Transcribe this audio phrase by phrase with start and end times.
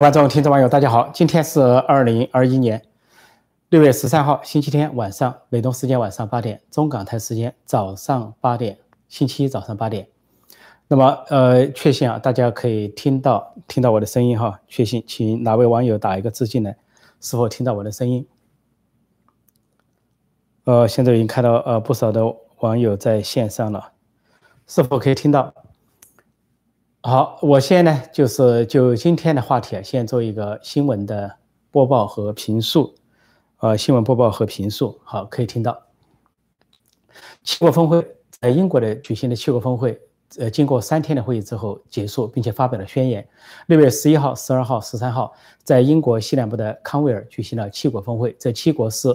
[0.00, 1.10] 观众、听众、网友，大家好！
[1.12, 2.80] 今天是二零二一年
[3.68, 10.06] 六月十三号，星期天晚上，美东时间晚上八点，中港台时间早上八点，星期一早上八点。
[10.86, 14.60] 那么，呃，确信啊，大家可以听到听到我的声音哈。
[14.68, 16.76] 确信，请哪位网友打一个字进来，
[17.20, 18.24] 是否听到我的声音？
[20.62, 22.22] 呃，现在已经看到呃不少的
[22.60, 23.90] 网友在线上了，
[24.68, 25.52] 是否可以听到？
[27.00, 31.32] 好，我先呢，就是就今天的话题啊，先做一个新闻的
[31.70, 32.92] 播报和评述，
[33.60, 34.98] 呃，新闻播报和评述。
[35.04, 35.80] 好，可以听到。
[37.44, 38.04] 七国峰会
[38.40, 39.98] 在英国的举行的七国峰会，
[40.38, 43.26] 呃，经过三天的会议之后结束，并且发表了宣言。
[43.68, 48.34] 六月十一号、十二号、十三号，在英国西南部的康威尔举行了七国峰会。
[48.40, 49.08] 这七国是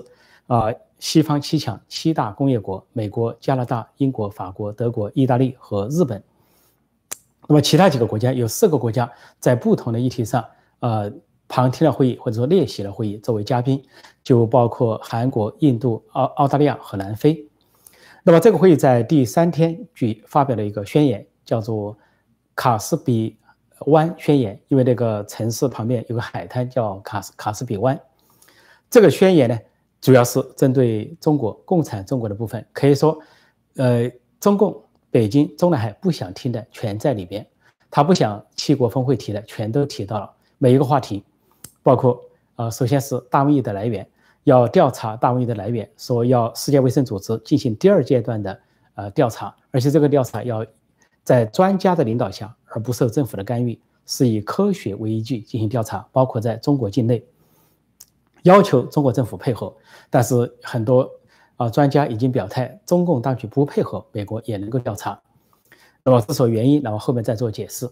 [0.48, 6.23] 啊，西方七强、七大工业国：美国、加拿大、英国、法国、德国、意大利和日本。
[7.48, 10.44] 那么其他几个国家有四个国家在不同的议题上，
[10.80, 11.12] 呃，
[11.48, 13.84] 旁听了会议或者说列席了会议作为嘉宾，
[14.24, 17.45] 就包括韩国、印度、澳澳大利亚和南非。
[18.23, 21.98] 那么这个会议在第三天举发表了一个宣言，叫做
[22.56, 23.38] 卡斯比
[23.88, 28.00] 湾宣言，因为那个城市旁边有个海滩叫卡斯卡斯比湾。
[28.89, 29.60] 这个宣言呢，
[30.00, 33.20] 主要是针对中国共产中国的部分，可以说，
[33.76, 34.82] 呃，中共。
[35.14, 37.45] 北京、中南海不想听的全在里边，
[37.92, 40.28] 他不想七国峰会提的全都提到了。
[40.58, 41.23] 每一个话题，
[41.83, 42.20] 包括
[42.55, 44.09] 呃，首先是大瘟疫的来源，
[44.44, 48.59] 要调查大瘟疫的来源，说要世界卫生组织进行第二阶段的
[48.95, 50.66] 呃调查，而且这个调查要
[51.23, 57.23] 在专家的领导下，而不受政府的干预，是以科学为依据进行调查，包括在中国境内，
[58.42, 59.72] 要求中国政府配合，
[60.09, 61.08] 但是很多。
[61.64, 65.17] 啊，专家已经表态，中共当局不配合，美国也能够调查。
[66.03, 67.89] 那么是所原因，那么后面再做解释。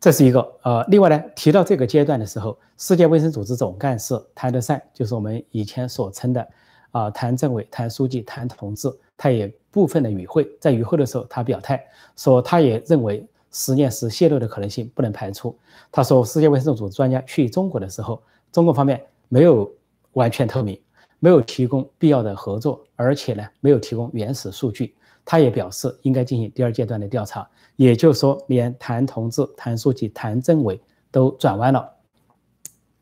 [0.00, 6.48] 这是一个呃，另外呢，提到这个阶段的时候，世界卫生组织总干事谭德赛，就是我们以前所称的
[6.90, 11.80] 啊，谭政委、谭书记、谭同志，他也部分的与会，在与会的时候，他表态
[12.16, 15.56] 说，他也认为实验室泄露的可能性不能排除。
[15.92, 18.20] 他说，世界卫生组织专家去中国的时候，
[18.50, 19.70] 中国方面没有
[20.14, 20.76] 完全透明。
[21.18, 24.94] 没有提供必要的合作，而且呢，没有提供原始数据。
[25.24, 31.84] 他也表示应该进行第二阶段的调查，也就是说，连谭同志、谭书记、谭政委都转弯了。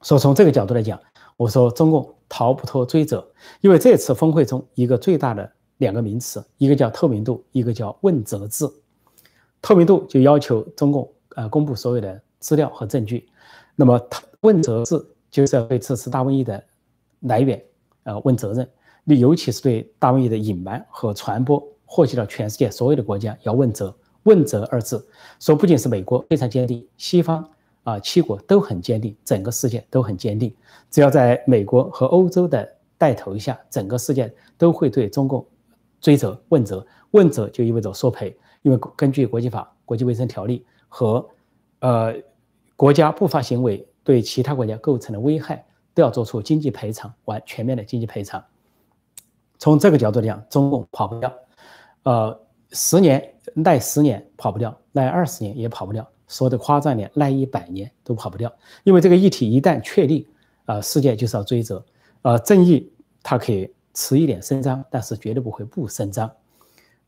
[0.00, 0.98] 所以从这个角度来讲，
[1.36, 3.26] 我说中共逃不脱追责，
[3.60, 8.66] 因为这次峰会中一个最大的两个名词，一个叫透明度，一个叫问责制。
[9.60, 13.28] 透明度就要求中共呃公布所有的资料和证据，
[13.76, 14.00] 那么
[14.40, 16.64] 问责制就是要对这次大瘟疫的
[17.20, 17.62] 来源。
[18.04, 18.66] 呃，问责任，
[19.02, 23.94] 你尤其是对大瘟疫的隐瞒和传播，祸及到全世界所有的国家，要问责。
[24.24, 25.06] 问责二字，
[25.38, 27.46] 说不仅是美国非常坚定，西方
[27.82, 30.54] 啊七国都很坚定，整个世界都很坚定。
[30.90, 32.66] 只要在美国和欧洲的
[32.96, 35.46] 带头下，整个世界都会对中共
[36.00, 36.86] 追责问责。
[37.10, 41.28] 问责就意味着索赔，因为根据国际法、国际卫生条例和
[41.80, 42.14] 呃
[42.76, 45.62] 国家不法行为对其他国家构成的危害。
[45.94, 48.44] 都要做出经济赔偿，完全面的经济赔偿。
[49.58, 51.32] 从这个角度讲，中共跑不掉，
[52.02, 52.38] 呃，
[52.72, 53.34] 十年
[53.64, 58.52] 赖十年跑不掉，赖二十年也跑不掉，说的夸张点，赖一百年都跑不掉。
[58.82, 60.28] 因为这个议题一旦确立，
[60.66, 61.82] 啊，世界就是要追责，
[62.22, 66.30] 呃，正义它可以迟一点伸张，但是绝对不会不伸张。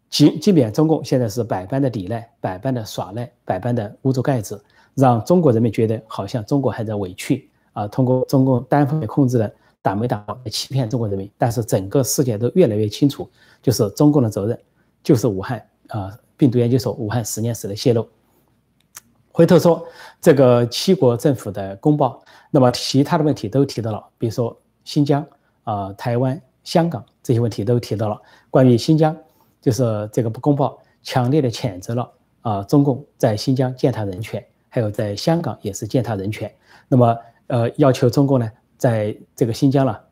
[0.08, 4.64] 即即便中共现在是百般的抵赖，百般的耍赖，百般的捂住盖子，
[4.94, 7.50] 让中国人民觉得好像中国还在委屈。
[7.76, 13.28] 啊，通过中共单方面控制的打没打来欺骗中国人民，但是整个世界都越来越清楚，
[13.60, 14.58] 就是中共的责任，
[15.02, 18.08] 就是武汉啊病毒研究所武汉实验室的泄露。
[19.30, 19.86] 回头说
[20.22, 25.22] 这个七国政府的公报，那么其他的问题都提到了，比如说新疆
[25.64, 28.18] 啊、台湾、香港这些问题都提到了。
[28.48, 29.14] 关于新疆，
[29.60, 32.10] 就是这个公报强烈的谴责了
[32.40, 36.50] 啊中共在新疆践踏人权，还有在香港也是践踏人权。
[36.88, 37.14] 那么。
[37.48, 40.04] 呃，要求中共呢，在这个新疆了，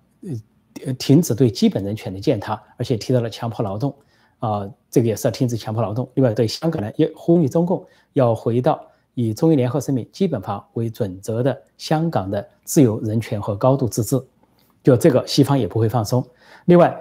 [0.85, 3.95] 呃，停止对基本人权的践踏，而且提到了强迫劳动，
[4.39, 6.09] 啊，这个也是要停止强迫劳动。
[6.15, 8.81] 另外，对香港呢，也呼吁中共要回到
[9.15, 14.17] 以中英联合声明、基本法为准则的香港的自由、人权和高度自治。
[14.83, 16.25] 就这个，西方也不会放松。
[16.67, 16.97] 另外，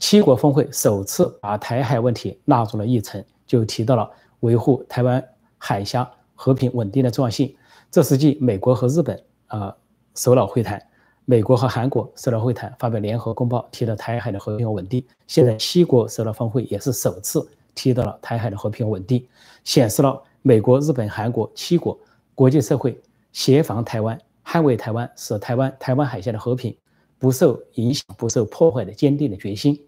[0.00, 5.22] 七国峰会首次把台海问题纳入了议程，就提到了维护台湾
[5.58, 7.54] 海峡和平稳定的重要性。
[7.90, 9.20] 这实际美国和日本。
[9.48, 9.76] 啊，
[10.14, 10.82] 首脑会谈，
[11.24, 15.04] 美国和韩国首脑会谈发表联合公报，提到台海的和平和稳定。
[15.26, 19.26] 现在七国首脑峰会也是首次提到了台海的和平和稳定，
[19.64, 21.98] 显示了美国、日本、韩国七国
[22.34, 23.00] 国际社会
[23.32, 26.76] 协防台湾捍卫台湾，使台湾台湾海峡的和平
[27.18, 29.80] 不受影响、不受破坏的坚定的决心。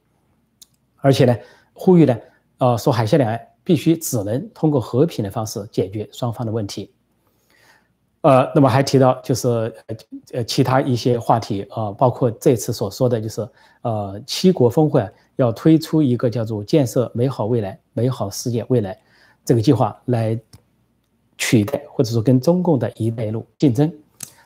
[0.96, 1.36] 而且呢，
[1.72, 2.18] 呼吁呢，
[2.58, 6.92] 呃，说海峡两岸必须只能通过和平的方式解决双方的问题。
[8.22, 9.72] 呃，那么还提到就是
[10.32, 13.48] 呃其他一些话题啊，包括这次所说的就是
[13.82, 18.98] 呃七国峰会要推出一个叫做建设美好未来、美好世界未来
[19.44, 20.38] 这个计划来
[21.36, 23.90] 取代或者说跟中共的一带一路竞争。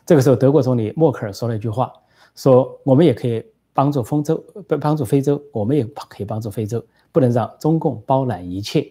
[0.04, 1.90] 这个时候，德国总理默克尔说了一句话，
[2.36, 3.42] 说我们也可以
[3.72, 8.86] 帮助非洲，帮帮助非洲，我们也可以帮助非洲，不能让中共包揽一切。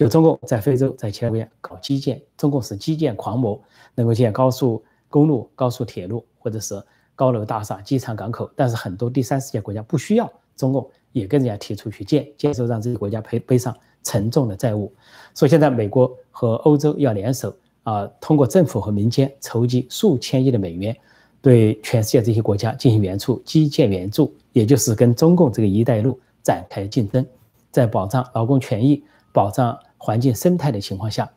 [0.00, 3.60] 就中共在非洲在其他国家搞基建，中共是基建狂魔。
[3.94, 6.82] 能够建高速公路、高速铁路，或者是
[7.14, 14.90] 高楼大厦、机场、港口，但是很多第三世界国家不需要中共也跟人家提出去建，建设让这些国家背背上沉重的债务。
[15.34, 20.96] 所以现在美国和欧洲要联手啊，通过政府和民间筹集数千亿的美元，
[21.42, 27.26] 对全世界这些国家进行援助、基建援助，也就是跟中共这个“一带一路”展开竞争，
[27.70, 29.02] 在保障劳工权益、
[29.32, 31.30] 保障环境生态的情况下，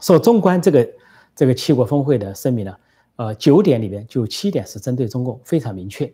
[0.00, 0.86] 说纵观这个。
[1.38, 2.74] 这个七国峰会的声明呢，
[3.16, 6.10] 呃，九点里面就七点是针对中共，非常明确。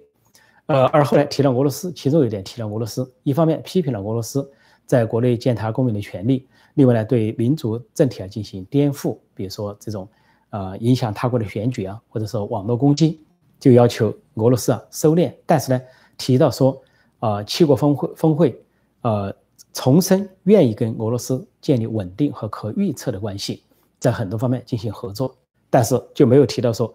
[0.66, 4.50] 呃，而后来提了俄罗斯，其中有一点提了俄罗斯，一方面批评了俄罗斯
[4.84, 10.08] 在国内践踏公民的权利，另外呢，对民族政体啊进行颠覆，比如说这种
[10.50, 13.20] 呃影响他国的选举啊，或者说网络攻击，
[13.60, 15.32] 就要求俄罗斯啊收敛。
[15.46, 15.80] 但是呢，
[16.18, 16.82] 提到说
[17.20, 18.60] 啊，七国峰会峰会，
[19.02, 19.32] 呃，
[19.72, 23.62] 重申愿意跟俄罗斯建立稳定和可预测的关系。
[23.98, 25.32] 在很多方面进行合作，
[25.70, 26.92] 但是就没有提到说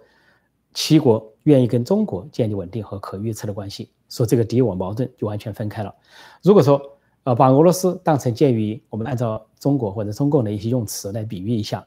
[0.74, 5.96] 七国愿意跟中国建立稳定和可预测的关系，说这个敌我矛盾就完全分开了。
[6.44, 6.82] 如果说
[7.24, 11.86] 呃把俄罗斯当成介于我们按照中国或者中共的一些用词来比喻一下，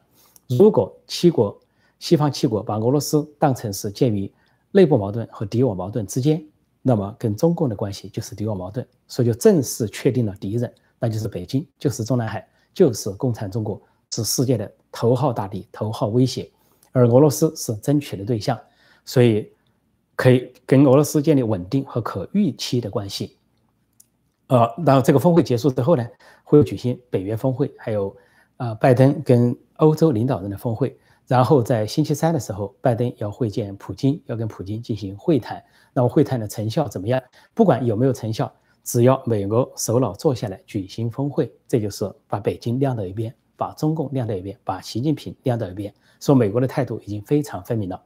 [0.49, 1.55] 如果七国
[1.99, 4.33] 西方七国把俄罗斯当成是介于
[4.73, 6.43] 内部矛盾和敌我矛盾之间，
[6.83, 13.81] 那么跟中共的关系就是敌我矛盾，所以就正式确定了敌人，那就是北京，就是中南海，就是共产中国。
[14.13, 16.51] 是世界的头号大敌、头号威胁，
[16.91, 18.59] 而俄罗斯是争取的对象，
[19.05, 19.49] 所以
[20.17, 23.37] 可以跟俄罗斯建立稳定和可预期的关系。
[24.49, 26.05] 呃，然后这个峰会结束之后呢，
[26.43, 28.17] 会举行北约峰会，还有
[28.57, 30.99] 呃拜登跟欧洲领导人的峰会。
[31.31, 35.63] 然后在星期三的时候，拜登要会见普京，要跟普京进行会谈。
[35.93, 37.23] 那么会谈的成效怎么样？
[37.55, 43.33] 不管有没有成效，只要美俄首脑坐下来举行峰会，这就是把北京晾到一边。
[43.57, 48.03] 把中共晾到一边，把习近平晾到一边，说美国的态度已经非常分明了。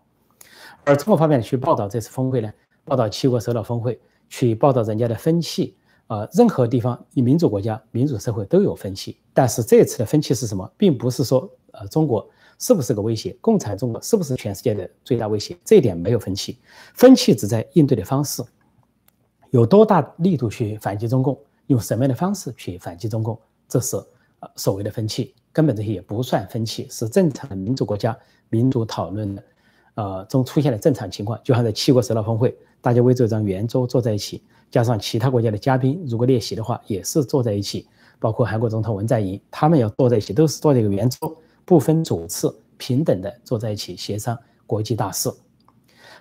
[0.85, 2.53] 而中国方面去报道这次峰会呢，
[2.85, 3.99] 报道七国首脑峰会，
[4.29, 5.75] 去报道人家的分歧。
[6.09, 10.71] 啊，任何地方民主国家、民主社会都有分歧，但是这次的分歧是什么？
[10.77, 12.29] 并不是说呃中国
[12.59, 16.59] 是不是个威胁，共产中国是不是全世界的最大威胁，这一点没有分歧。
[16.95, 18.43] 分歧只在应对的方式，
[19.51, 23.97] 有多大力度去反击中共，用什么样的方式去反击中共，这是
[24.41, 25.35] 呃所谓的分歧。
[25.53, 28.17] 根本这些也不算分歧，是正常的民主国家
[28.49, 29.45] 民主讨论的，
[29.95, 31.39] 呃中出现的正常情况。
[31.45, 37.87] 就像在七国首脑峰会，大家围着一张圆桌坐在一起，加上其他国家的嘉宾，如果列席的话，也是坐在一起。
[38.19, 45.31] 包括韩国总统文在寅，他们要坐在一起，都是坐在一个圆桌，不分主次，平等的坐在一起协商国际大事。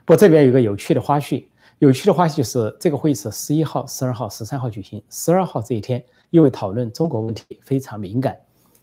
[0.05, 1.45] 不过这边有个有趣的花絮，
[1.79, 5.01] 有趣的花絮就是这个会议是十一号、十二号、十三号举行。
[5.09, 8.37] 十二号这一天，因为讨论中国问题非常敏感。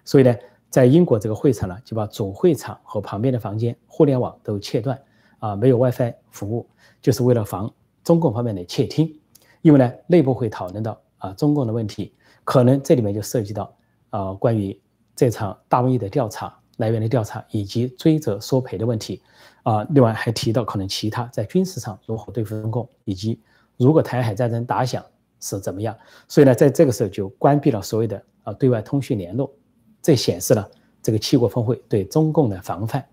[0.04, 0.34] 所以呢，
[0.68, 5.00] 在英国这个会场呢，就把主会场和旁边的房间互联网都切断，
[5.38, 6.66] 啊，没有 WiFi 服务，
[7.00, 9.14] 就是为了防中共方面的窃听。
[9.62, 12.14] 因为呢，内部会讨论到啊中共的问题，
[12.44, 13.74] 可能这里面就涉及到
[14.08, 14.78] 啊关于
[15.20, 19.20] 这场大瘟疫的调查来源的调查，以及追责索赔的问题，
[19.64, 23.38] 啊，另外还提到可能其他在军事上如何对付中共，以及
[23.76, 25.04] 如果台海战争打响
[25.38, 25.94] 是怎么样。
[26.26, 29.52] 所以呢，在这个时候就关闭了所有的啊对外通讯联络。
[30.00, 30.66] 这显示了
[31.02, 33.06] 这个七国峰会对中共的防范。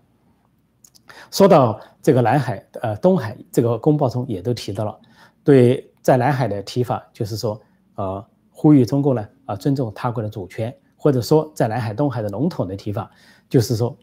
[1.30, 4.98] 说到这个南海、呃东海，这个公报中也都提到了，
[5.44, 7.60] 对在南海的提法，就是说，
[7.96, 13.10] 呃，呼吁中共呢，啊，尊重他国的主权，或者说在南海、东海的笼统的提法，
[13.48, 13.96] 就是说，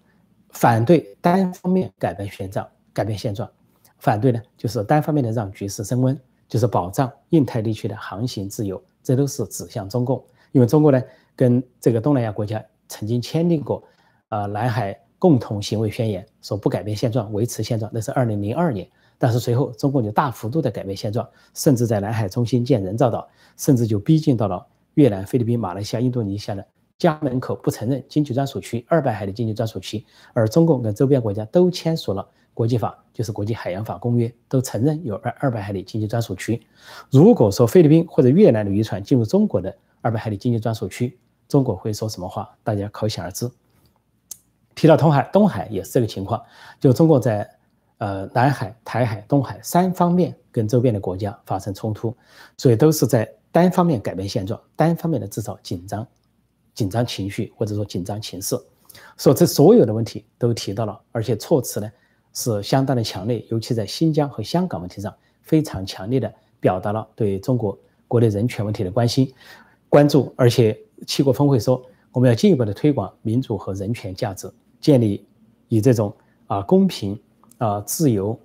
[0.50, 3.48] 反对单方面改变现状、改变现状，
[4.00, 11.00] 反对呢，就是单方面的让局势升温，就是保障印太地区的航行自由，这都是指向中共，因为中国呢，
[11.36, 12.64] 跟这个东南亚国家。
[12.88, 13.84] 曾经签订过，
[14.30, 18.88] 呃，南海共同行为宣言，说不改变现状，维持现状，那是二零零二年。
[19.18, 26.64] 但是随后中共就大幅度的改变现状，甚至在南海中心建人造岛，甚至就逼近到了越南、菲律宾、马来西亚、印度尼西亚的
[26.98, 30.06] 家门口，不承认经济专属区、二百海的经济专属区。
[30.34, 36.66] 而中共跟周边国家都签署了国际法，就是国际海洋法公约，都承认有二二百海里经济专属区。
[37.12, 42.56] 如果说菲律宾或者越南的渔船进入中国的二百海里经济专属区，中国会说什么话？
[42.64, 43.50] 大家可想而知。
[44.74, 46.42] 提到东海，东海也是这个情况，
[46.80, 47.50] 就中国在
[47.98, 52.16] 呃南海、台海、东海三方面跟周边的国家发生冲突，
[52.58, 56.06] 所以都是在单方面改变现状，单方面的制造紧张、
[56.76, 58.56] 紧张情绪或者说紧张情势。
[59.18, 61.92] 说这所有的问题都提到了，而且措辞呢
[62.34, 67.78] 是相当的强烈，尤其在新疆和香港问题上非常强烈的表达了对中国
[68.08, 69.34] 国内人权问题的关心、
[69.90, 74.50] 关注，而且七国峰会说我们要进一步的推广民主和人权价值。
[74.80, 75.26] 建立
[75.68, 76.14] 以这种
[76.46, 77.20] 啊公平
[77.58, 78.40] 啊自由、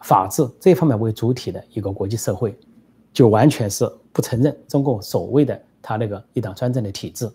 [0.00, 2.58] 法治这方面为主体的一个国际社会，
[3.12, 7.30] 就完全是不承认中共所谓的他那个一党专政的体制，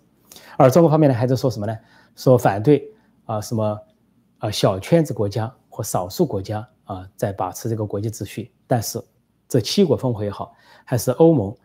[0.58, 1.77] 而中国方面呢还在说什么呢？
[2.15, 2.89] 说反对
[3.25, 3.79] 啊什么
[4.39, 9.01] 啊小圈子国家或少数国家啊在把持这个国际秩序，但是
[9.48, 10.53] 这七国峰会也好，
[10.86, 11.55] 还是欧盟、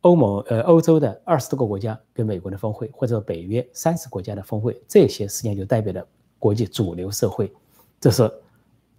[0.00, 6.06] 欧盟呃欧洲的二十多个国家跟美国的峰会，或者北约三十国家的峰会，这些实际上就代表了。
[6.38, 7.52] 国际主流社会，
[8.00, 8.32] 这是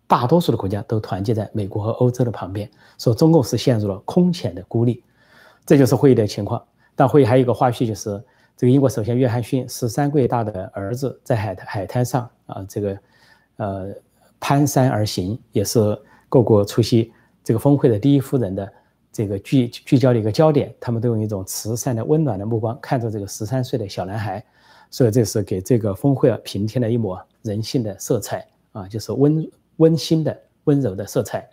[0.06, 2.70] 大多数的国家都团结在美国和欧洲的旁边，
[3.00, 5.04] 说中共是陷入了空前的孤立，
[5.66, 6.64] 这就是会议的情况。
[6.96, 8.24] 但会议还有一个花絮，就是
[8.62, 13.00] 这个英国首相约翰逊十三个月大的儿子在海海滩上啊，这个
[13.56, 13.90] 呃
[14.40, 16.00] 攀山而行，也是
[16.30, 17.12] 各国出席
[17.44, 18.72] 这个峰会的第一夫人的
[19.12, 20.72] 这个聚聚焦的一个焦点。
[20.80, 24.46] 他们都用一种慈善的温暖的目光看着这个十三岁的小男孩，
[24.92, 27.20] 所以这是给这个峰会啊平添了一抹。
[27.42, 31.50] 人性的色彩啊，就是温温馨的、温柔的色彩。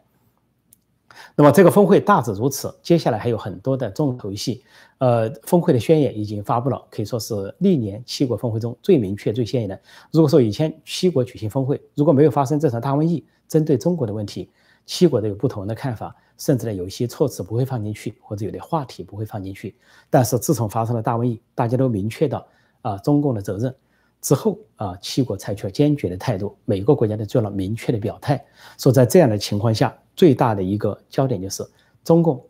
[1.38, 4.64] 那么这个峰会大致如此，接下来还有很多的重头戏。
[4.98, 9.80] 呃，峰会的宣言已经发布了，可以说是历年七国峰会中最明确、最鲜艳的。
[10.10, 14.50] 如果说以前七国举行峰会，如果没有发生这场大瘟疫，针对中国的问题，
[14.84, 19.76] 七国都有不同的看法，甚至呢有一些措辞不会放进去，或者有的话题不会放进去。
[20.10, 22.44] 但是自从发生了大瘟疫，大家都明确到
[22.82, 23.72] 啊，中共的责任。
[24.20, 28.44] 之后啊，七国采取了坚决的态度，每个国家都做了明确的表态，
[28.76, 31.64] 说在这样的情况下，最大的一个焦点就是
[32.02, 32.44] 中共，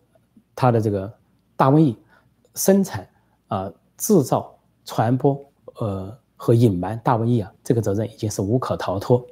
[0.55, 1.13] 它的这个
[1.57, 1.97] 大瘟疫
[2.55, 3.07] 生产
[3.49, 5.39] 啊、制造、传播
[5.77, 9.25] 呃和隐瞒大瘟疫啊，这个责任已经是无可逃脱。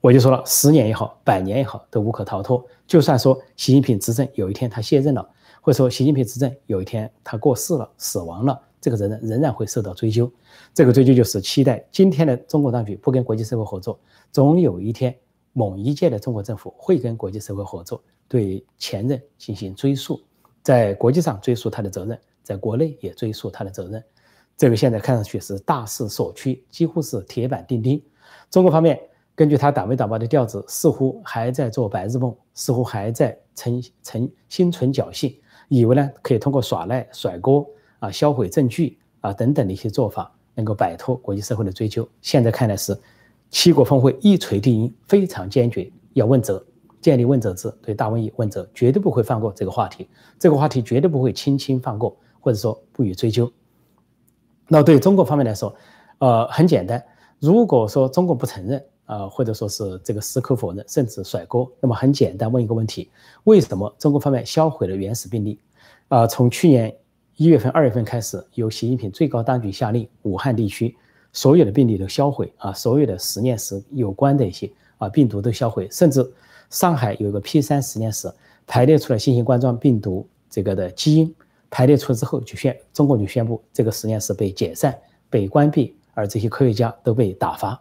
[0.00, 2.64] 我就说了，十年也好，百年也好，都无可逃脱。
[2.86, 5.28] 就算说习近平执政有一天他卸任了，
[5.60, 8.60] 或者说习近平执政有一天他过世了、死亡了。
[8.80, 10.30] 这个责任仍然会受到追究，
[10.72, 13.98] 这个追究就是期待今天的中国当局不跟国际社会合作，
[14.30, 15.16] 总有一天
[15.52, 20.20] 某一届的中国政府会跟国际社会合作，对前任进行追溯，
[20.62, 24.02] 在国际上追溯他的责任，在国内也追溯他的责任。
[24.56, 28.02] 这个现在看上去是大势所趋，几乎是铁板钉钉。
[28.50, 28.98] 中国方面
[29.34, 35.34] 根据他党媒党报的调子，似乎还在做白日梦，似乎还在存存心存侥幸，
[35.68, 37.66] 以为呢可以通过耍赖甩锅。
[37.98, 42.08] 啊，销毁证据啊，等等的一些做法，能够摆脱国际社会的追究。
[42.20, 42.98] 现在看来是
[43.50, 46.64] 七国峰会一锤定音，非常坚决要问责，
[47.00, 50.08] 建立问责制，对大瘟疫问责，绝对不会放过这个话题。
[50.38, 53.50] 这个话题绝对不会轻轻放过，或者说不予追究。
[54.68, 55.74] 那对中国方面来说，
[56.18, 57.02] 呃，很简单，
[57.38, 63.10] 如果说中国不承认啊，或者说是这个矢口否认，甚至甩锅，那么很简单，问一个问题：
[63.44, 65.58] 为什么中国方面销毁了原始病例？
[66.08, 66.94] 啊，从去年。
[67.36, 70.96] 一月份、二月份开始，由习近平最高当局下令，武汉地区
[71.34, 76.26] 所有的病例都销毁啊，所有的实验室有关的一些啊病毒都销毁，甚至
[76.70, 78.32] 上海有一个 P 三实验室
[78.66, 81.34] 排列出了新型冠状病毒这个的基因，
[81.68, 87.78] 排列出之后就宣中共就宣布这个实验室被解散、被关闭，而这些科学家都被打发。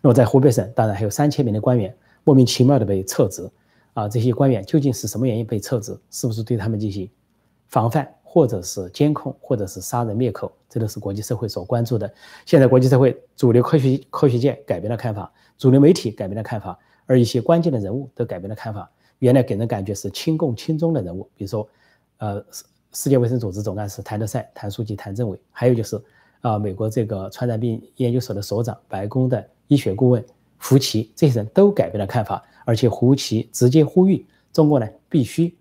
[0.00, 3.46] 那么在湖北省，当然还有三千名的官员莫名其妙的被撤职
[3.92, 5.94] 啊，这些官员究竟是什么原因被撤职？
[6.10, 7.06] 是不是对他们进行
[7.68, 8.10] 防范？
[8.36, 12.12] 或者是监控，或者是杀人灭口，这都是国际社会所关注的。
[12.44, 18.90] 现在国际社会主流科学科学界改变了看法，主流媒体改变了看法，而一些关键的人物都改变了看法。
[19.20, 21.66] 原来给人感觉是亲共亲中的人物，比如说，
[22.18, 25.98] 呃，世世界卫生组织总干事谭德赛、谭书记、谭政委，还有就是
[26.42, 30.22] 啊，美国这个传染病研究所的所长、白宫的医学顾问
[30.58, 35.56] 胡奇，这些人都改变了看法，而且胡奇直接呼吁中国呢必须，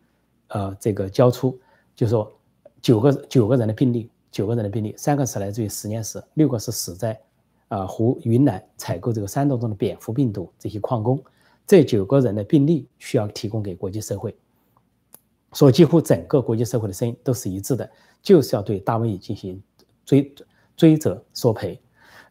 [0.49, 1.57] 呃，这个交出，
[1.95, 2.29] 就说。
[2.85, 7.19] 九个九个人的病例，九个人的病例，三个是来自于实验室，六个是死在
[7.67, 11.19] 啊湖云南采购这个山洞中的蝙蝠病毒这些矿工。
[11.65, 14.37] 这九个人的病例需要提供给国际社会，
[15.53, 17.89] 所以几乎整个国际社会的声音都是一致的，
[18.21, 19.59] 就是要对大瘟疫进行
[20.05, 20.35] 追
[20.77, 21.81] 追责索赔。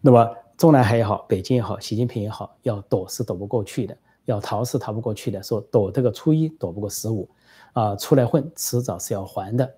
[0.00, 3.96] 那么中南海也好，北京也好，习近平也好，要躲是躲不过去的。
[4.26, 7.28] 要逃是逃不过去的，说躲这个初一躲不过十五，
[7.72, 9.68] 啊，出来混迟早是要还的。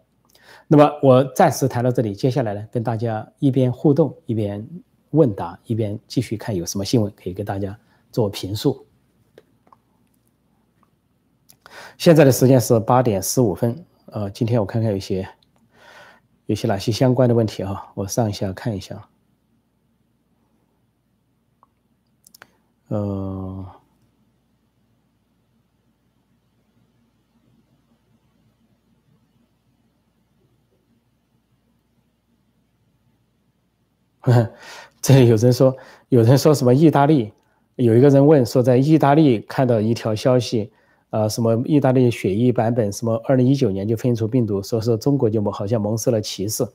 [0.68, 4.66] 那么我暂时谈到这里，接下来呢，跟大家一边互动一边
[5.10, 7.78] 问答，一边继续看有什么新闻可以给大家
[8.10, 8.86] 做评述。
[11.98, 15.28] 现在的时间是八点十五分，呃，今天我看看有些
[16.46, 19.08] 有些哪些相关的问题啊，我上一下看一下，
[22.88, 23.66] 呃。
[35.00, 35.76] 这里有人说，
[36.08, 37.32] 有人说什么意大利？
[37.76, 40.70] 有一个人问说，在意大利看到一条消息，
[41.10, 46.66] 呃，什么意大利血液版本，什么二零一九年就分出病毒，说是中国就蒙好像蒙受了歧视。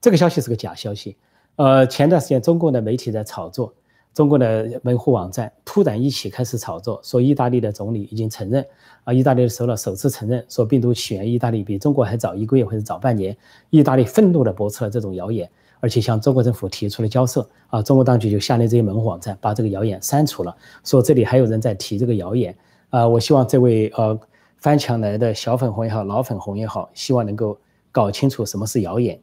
[0.00, 1.16] 这个消息是个假消息。
[1.56, 3.72] 呃，前段时间中共的媒体在炒作，
[4.14, 8.66] 中国的门户网站突然一起开始炒作，说意大利的总理已经承认，
[9.04, 13.36] 啊，意大利的首脑首次承认，说病毒起源意大利比中国还早一个月或者早半年。
[13.70, 15.48] 意大利愤怒地驳斥了这种谣言。
[15.80, 22.56] 而且向中国政府提出了交涉啊，中国当局就下令这些门户网站把这个谣言删除了，说这里还有人在提这个谣言
[22.90, 23.06] 啊。
[23.06, 24.18] 我希望这位呃
[24.56, 27.58] 翻墙来的小粉红也好，老粉红也好，希望能够
[27.92, 29.20] 搞清楚什么是谣言。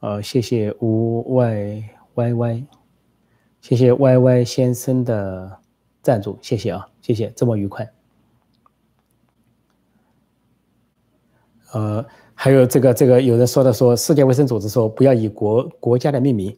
[0.00, 2.66] 呃，谢谢无 y y y，
[3.60, 5.58] 谢谢 y y 先生的
[6.02, 7.92] 赞助，谢谢啊，谢谢，这么愉快。
[11.72, 12.06] 呃。
[12.42, 16.56] 还有这个这个，有人说的说，世界卫生组织说不要以国国家的命名，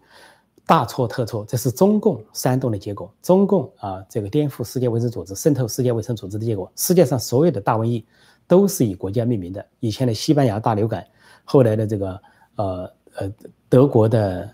[0.64, 3.12] 大错特错，这是中共煽动的结果。
[3.20, 6.70] 中共啊，这个颠覆世界卫生组织、渗透世界卫生组织的结果。
[6.76, 8.06] 世界上所有的大瘟疫
[8.46, 9.66] 都是以国家命名的。
[9.80, 11.04] 以前的西班牙大流感，
[11.42, 12.22] 后来的这个
[12.54, 13.32] 呃呃
[13.68, 14.48] 德国的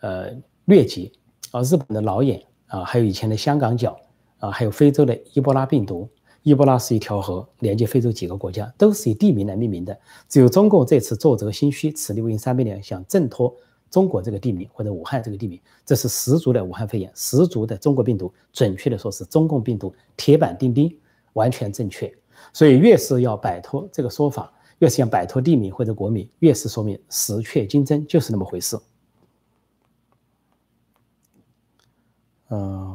[0.00, 0.30] 呃
[0.66, 1.10] 疟疾
[1.52, 3.98] 啊，日本的脑炎啊，还有以前的香港脚
[4.40, 6.06] 啊，还有非洲的伊波拉病毒。
[6.42, 9.98] 伊波拉是一条河，连接非洲几个国家，都是以地名来命名的。
[10.28, 13.54] 只有中共这次做这心虚，此地无银三百两，想挣脱
[13.90, 18.32] 中国这个地名或者武汉这个地名，这是十足的武汉肺炎，十足的中国病毒。
[18.52, 20.98] 准确的说是中共病毒，铁板钉钉，
[21.34, 22.10] 完全正确。
[22.54, 28.78] 所以越是要摆脱这个说法，越是想摆脱地名或者国名，越是说明实确金真就是那么回事。
[32.48, 32.89] 嗯。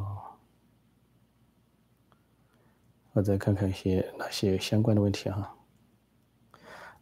[3.16, 5.56] 我再看看一些哪些相关的问题哈。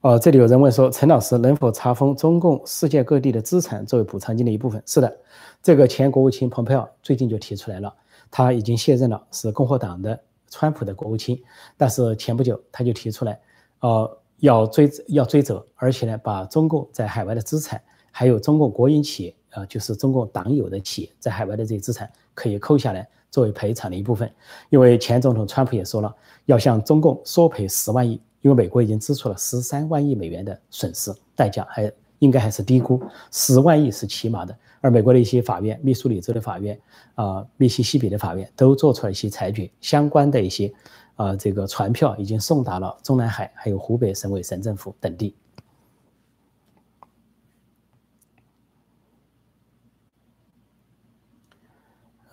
[0.02, 4.82] 哦，这里有人问说，陈老师能否查封中共世界各地的资产作为补偿金的一部分？
[4.86, 5.17] 是的，
[5.63, 7.91] 这个前国务卿蓬佩奥最近就提出来了，
[8.30, 10.21] 他已经卸任了，是共和党的
[10.52, 11.41] 川普的国务卿，
[11.78, 13.39] 但是前不久他就提出来，
[13.80, 23.10] 呃，要追要追责，而且呢，把中共在海外的资产，还有中共国营企业，呃，就是中共党有的企业在海外的这些资产，可以扣下来。
[23.33, 24.31] 作为赔偿的一部分，
[24.69, 26.15] 因为前总统川普也说了，
[26.45, 34.55] 要向中共索赔十万亿，因为美国已经支出了十三万亿美元的损失代价，还应该还是低估，十万亿是起码的。
[34.81, 36.79] 而美国的一些法院，密苏里州的法院，
[37.15, 40.71] 啊，密西西比的法院都做出了一些裁决，相关的一些，
[41.15, 45.35] 啊，这个传票已经送达了中南海，还有湖北省委省政府等地。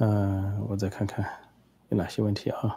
[0.03, 1.25] 嗯，我再看看
[1.91, 2.77] 有哪些问题啊？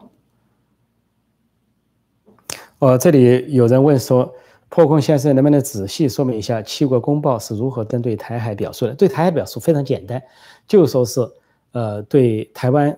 [2.79, 4.29] 哦，这里有人问说，
[4.67, 8.93] 破空先生能不能仔细说明一下七国公报是如何针对台海表述的？
[8.93, 10.21] 对台海表述非常简单，
[10.67, 11.21] 就说是
[11.71, 12.97] 呃对台湾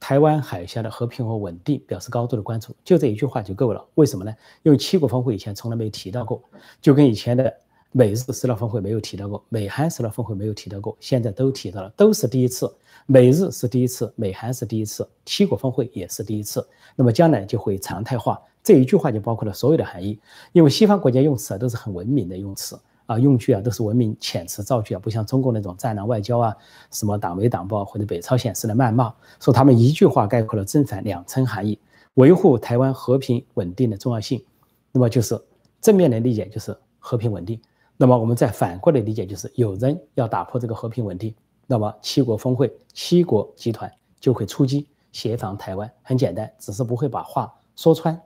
[0.00, 3.86] 台湾海峡的和平和稳定表示高度的关注，就这一句话就够了。
[3.96, 4.34] 为什么呢？
[4.62, 6.42] 因为七国峰会以前从来没提到过，
[6.80, 7.54] 就跟以前的
[7.92, 12.70] 美日斯诺峰会没有提到过，美韩斯诺峰会没有提到过，现在都提到了，都是第一次。
[13.06, 16.66] 美日是第一次，美韩是第一次，七国峰会也是第一次。
[16.94, 18.38] 那么将来就会常态化。
[18.62, 20.18] 这一句话就包括了所有的含义。
[20.52, 26.54] 因为西方国家用词啊都是很文明的用词啊，用句啊都是文明遣词造句啊，不像中国那种战狼外交啊，
[26.90, 31.78] 什么党媒党报或者北朝鲜式的谩骂，说他们一句话概括了正反两层含义，
[32.14, 34.44] 维护台湾和平稳定的重要性。
[34.92, 35.40] 那么就是
[35.80, 37.58] 正面的理解就是和平稳定，
[38.00, 41.34] 那么我们再反过来理解就是有人要打破这个和平稳定。
[41.66, 48.18] 那么七国峰会，七国集团就会出击协防台湾，很简单，只是不会把话说穿。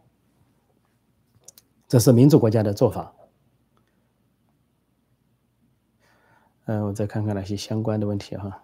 [1.89, 3.13] 这是民主国家的做法。
[6.67, 8.63] 嗯，我再看看那些相关的问题哈。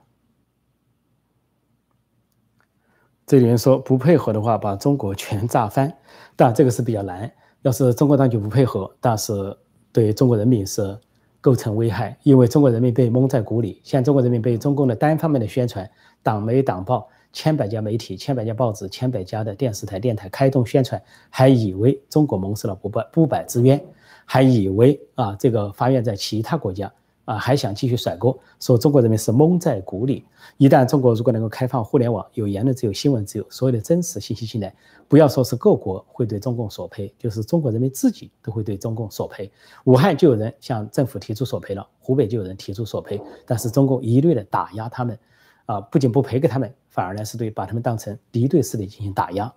[3.27, 5.99] 这里面说不配合的话，把中国全炸翻，
[6.37, 7.31] 但这个是比较难。
[7.62, 9.59] 要是中国当局不配合，但是
[9.98, 10.96] 对中国人民是。
[11.40, 13.80] 构成危害，因为中国人民被蒙在鼓里。
[13.84, 15.88] 现在中国人民被中共的单方面的宣传、
[16.20, 23.80] 党媒党报千百家媒体、千百家报纸、千百家的电视台、电台开动宣传，还以为中国蒙受了不白不白之冤，
[24.24, 26.92] 还以为啊这个发源在其他国家。
[27.28, 30.24] 啊，还想继续甩锅，说中国人民是蒙在鼓里。
[30.56, 34.74] 一旦中国如果能够开放互联网，有言论自由、新闻自由，所有的真实信息进来，
[35.08, 39.52] 不要说是各国会对中共索赔，就是中国人民自己都会对中共索赔。
[39.84, 45.18] 武汉就有人向政府提出索赔了，湖北就有人提出索赔，但是中共一律的打压他们，
[45.66, 49.52] 啊，不仅不赔给他们，反而呢是对把他们当成敌对势力进行打压。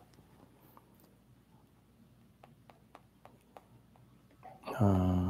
[4.81, 5.20] 嗯。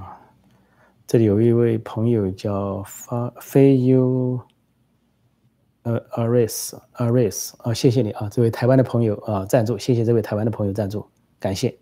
[1.11, 4.39] 这里有一位朋友叫发飞 u
[5.83, 11.05] 呃 Aris Aris 啊，谢谢你啊，这位台湾的朋友啊赞助，谢谢这位台湾的朋友赞助，
[11.37, 11.77] 感谢。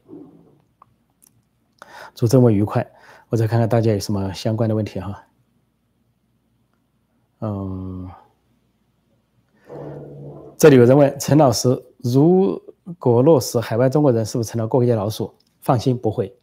[2.15, 2.91] 祝周末愉快，
[3.29, 5.23] 我再看看大家有什么相关的问题哈。
[7.41, 8.09] 嗯，
[10.57, 12.59] 这里有人问陈老师，如
[12.97, 15.31] 果落实海外中国人是不是成了过街老鼠？
[15.59, 16.35] 放心，不会。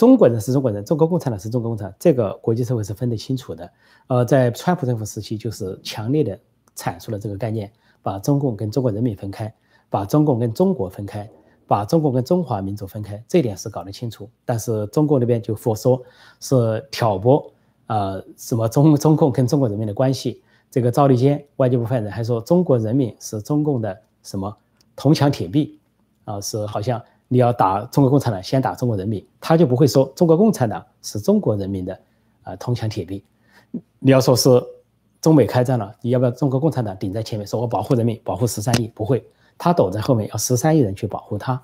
[0.00, 3.70] 中国人是中国人，中国共产党是中国共产党，这个国际社会是分得清楚的。
[4.06, 6.40] 呃，在川普政府时期，就是强烈的
[6.74, 9.54] 阐述了这个概念，把中共跟中国人民分开，
[9.90, 11.28] 把中共跟中国分开，
[11.66, 14.26] 把中共跟中华民族分开，这点是搞得清楚。
[14.46, 16.02] 但是中国那边就佛说
[16.40, 17.52] 是挑拨，
[17.88, 20.42] 呃，什么中中共跟中国人民的关系。
[20.70, 24.56] 这个赵立坚外交部发言人还说，中国人民是中共的什么
[24.96, 25.78] 铜墙铁壁，
[26.24, 26.98] 啊，是好像。
[27.32, 31.96] 你要打中国共产党，先打中国人民，他就不会说中国共产党是中国人民的
[32.42, 33.24] 啊铜墙铁壁。
[34.00, 34.50] 你要说是
[35.20, 38.88] 中美开战了，你要不要中国共产党顶在前面，说我保护人民，保护十三亿？
[38.88, 39.24] 不会，
[39.56, 41.62] 他躲在后面，要十三亿人去保护他。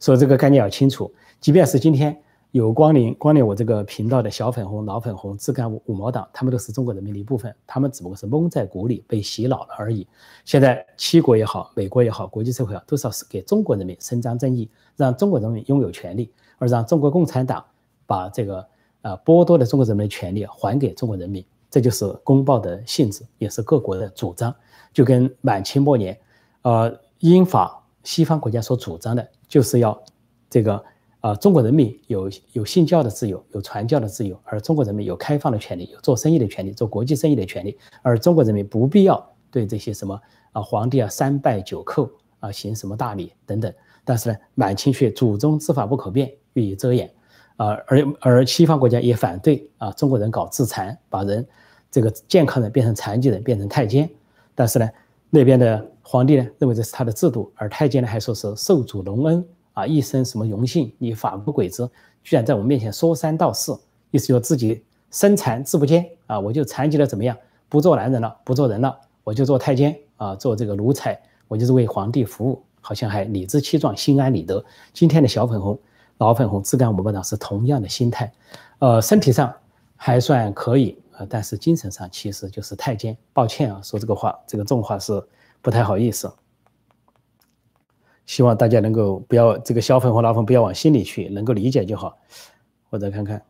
[0.00, 1.12] 所以这个概念要清楚。
[1.40, 2.20] 即便是今天。
[2.54, 10.06] 有光临光临我这个频道的小粉红、老粉红、自干五五毛党，他们都是中国人民的一部分，他们只不过是蒙在鼓里被洗脑了而已。
[10.44, 17.64] 现在七国也好，美国也好，国际社会啊，都是要给中国人民伸张正义，让中国人民拥有权利，而让中国共产党
[18.06, 18.64] 把这个
[19.02, 21.44] 呃剥夺的中国人民的权利还给中国人民。
[21.68, 24.54] 这就是公报的性质，也是各国的主张。
[24.92, 26.16] 就跟满清末年，
[26.62, 30.00] 呃，英法西方国家所主张的，就是要
[30.48, 30.80] 这个。
[31.24, 40.20] 啊，中国人民有有信教的自由，有传教的自由，而中国人民有开放的权利，有做生意的权利，做国际生意的权利，而中国人民不必要对这些什么
[40.52, 42.10] 啊皇帝啊三拜九叩
[42.40, 43.72] 啊行什么大礼等等。
[44.04, 47.10] 但是呢，满清却祖宗之法不可变，予以遮掩
[47.56, 51.46] 啊，而而西方国家也反对啊中国人搞自残，把人
[51.90, 54.06] 这个健康人变成残疾人，变成太监。
[54.54, 54.90] 但是呢，
[55.30, 59.42] 那边的皇帝呢认为这是他的制度，而太监呢还说是受主隆恩。
[59.74, 60.90] 啊，一生什么荣幸？
[60.98, 61.86] 你法不轨之，
[62.22, 63.78] 居然在我们面前说三道四，
[64.10, 66.40] 意思就自己身残志不坚啊！
[66.40, 67.36] 我就残疾了怎么样？
[67.68, 74.64] 不做男人了，不做人了，我就做太监啊，做这个奴才，我就是为皇帝服务，好像还理直气壮，心安理得。
[74.92, 75.78] 今天的小粉红、
[76.18, 78.32] 老粉红、自干五班长是同样的心态，
[78.78, 79.52] 呃，身体上
[79.96, 83.16] 还算可以啊，但是精神上其实就是太监。
[83.32, 85.20] 抱歉啊，说这个话，这个重话是
[85.60, 86.32] 不太好意思。
[88.26, 92.16] 希望大家能够不要这个小粉和老粉不要往心里去，能够理解就好。
[92.90, 93.42] 我再看看，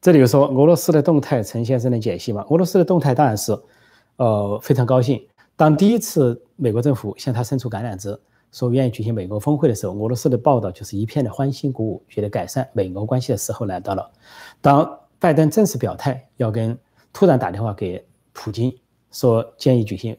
[0.00, 2.44] 这里有说俄罗斯的动态，陈先生的解析吗？
[2.50, 3.56] 俄罗斯的动态当然是，
[4.16, 5.24] 呃，非常高兴。
[5.56, 8.18] 当第一次美国政府向他伸出橄榄枝，
[8.50, 14.10] 说愿意举行美国峰会的时候，俄罗斯的报道就是一片的欢欣鼓舞，觉得改善美俄关系的时候来到了。
[14.60, 16.76] 当拜登正式表态要跟
[17.12, 18.74] 突然打电话给普京
[19.12, 20.16] 说建议举行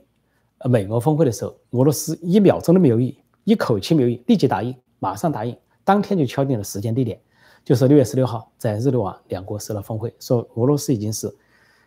[0.60, 3.18] 呃美俄峰会的时候，俄罗斯一秒钟都没有意。
[3.44, 7.20] 一口气没有立即答应，马上答应，当天就敲定了时间地点，
[7.64, 11.34] 就是六月十六号在日内瓦两国设了峰会，说俄罗斯已经是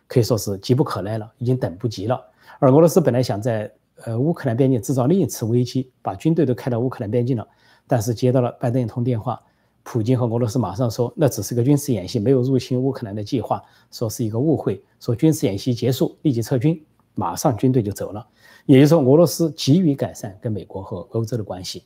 [0.07, 2.23] 可以说是急不可耐了，已经等不及了。
[2.59, 3.71] 而俄罗斯本来想在
[4.05, 7.47] 呃乌克兰边境制造另一次危机，把军队都开到乌克兰边境了，
[7.87, 9.41] 但是接到了拜登一通电话，
[9.83, 16.79] 普京和俄罗斯马上说那只是个军事演习，没有入侵乌克兰的计划，说是一个误会，说军事演习结束立即撤军，
[17.17, 18.25] 马上军队就走了。
[18.65, 21.85] 也就是说，俄罗斯急于改善跟美国和欧洲的关系，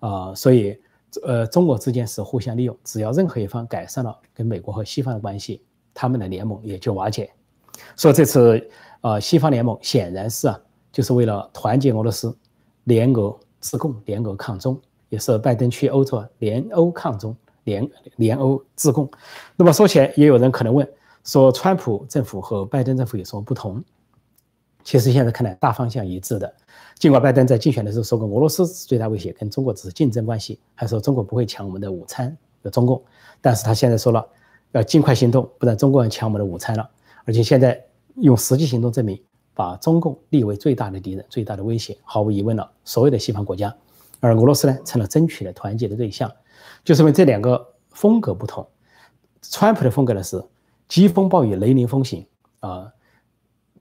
[0.00, 0.74] 啊，所以，
[1.22, 7.30] 呃，中国之间是互相利用，只要任何一方改善了跟美国和西方的关系，他们的联盟也就瓦解。
[7.96, 8.66] 所以这次，
[9.02, 10.58] 呃，西方联盟显然是啊，
[10.90, 12.34] 就是为了团结俄罗斯，
[12.84, 19.06] 联俄自共，联俄抗中，也是拜登去欧洲联欧抗中，联联欧自共。
[19.54, 20.88] 那么说起来，也有人可能问，
[21.24, 23.84] 说川普政府和拜登政府有什么不同？
[24.84, 26.52] 其实现在看来，大方向一致的。
[26.98, 33.02] 尽管拜登在竞选的时候说过俄罗斯是最大威胁，跟中国只是竞争关系，还说中国不会抢我们的午餐，有中共。
[33.40, 34.24] 但是他现在说了，
[34.72, 36.88] 要尽快行动，不然中国人抢我们的午餐了。
[37.24, 37.82] 而且现在
[38.16, 39.20] 用实际行动证明，
[39.54, 41.96] 把中共立为最大的敌人、最大的威胁。
[42.02, 43.74] 毫无疑问了，所有的西方国家，
[44.20, 46.30] 而俄罗斯呢，成了争取的团结的对象，
[46.84, 48.66] 就是因为这两个风格不同。
[49.40, 50.42] 川普的风格呢是
[50.86, 52.24] 疾风暴雨、雷厉风行
[52.60, 52.92] 啊，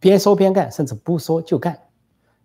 [0.01, 1.79] 边说边干，甚至不说就干，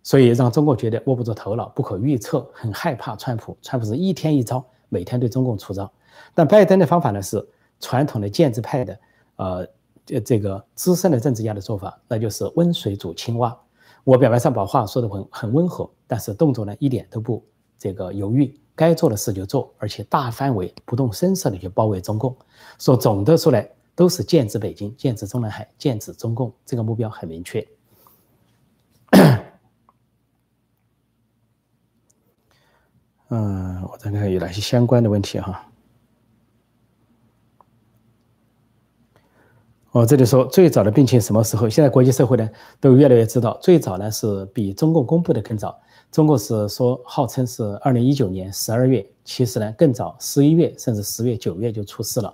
[0.01, 3.57] 所以让中国觉得摸不着头脑、不可预测，很害怕川普。
[3.61, 5.91] 川普是一天一招，每天对中共出招。
[6.33, 7.45] 但拜登的方法呢是
[7.81, 8.99] 传统的建制派的，
[9.35, 9.67] 呃。
[10.09, 13.53] 这这个资深的政治家的做法，那就是温水煮青蛙。
[14.05, 17.43] 我表面上把话说的很很温和，但是动作呢一点都不
[17.77, 22.33] 这个犹豫，该做的事就做，而且大范围不动声色的去包围中共。
[22.79, 27.67] 说总的说来，都是建指北京，建指中南海，建指中共，这个目标很明确。
[33.29, 35.67] 嗯，我再看看有哪些相关的问题哈。
[39.89, 41.67] 我这里说最早的病情什么时候？
[41.67, 42.47] 现在国际社会呢
[42.79, 45.75] 都越来越知道，最早呢是比中共公布的更早。
[46.11, 52.31] 中共是说号称是二零一九年十二月，其实呢更早，十一月甚至十月、九月就出事了。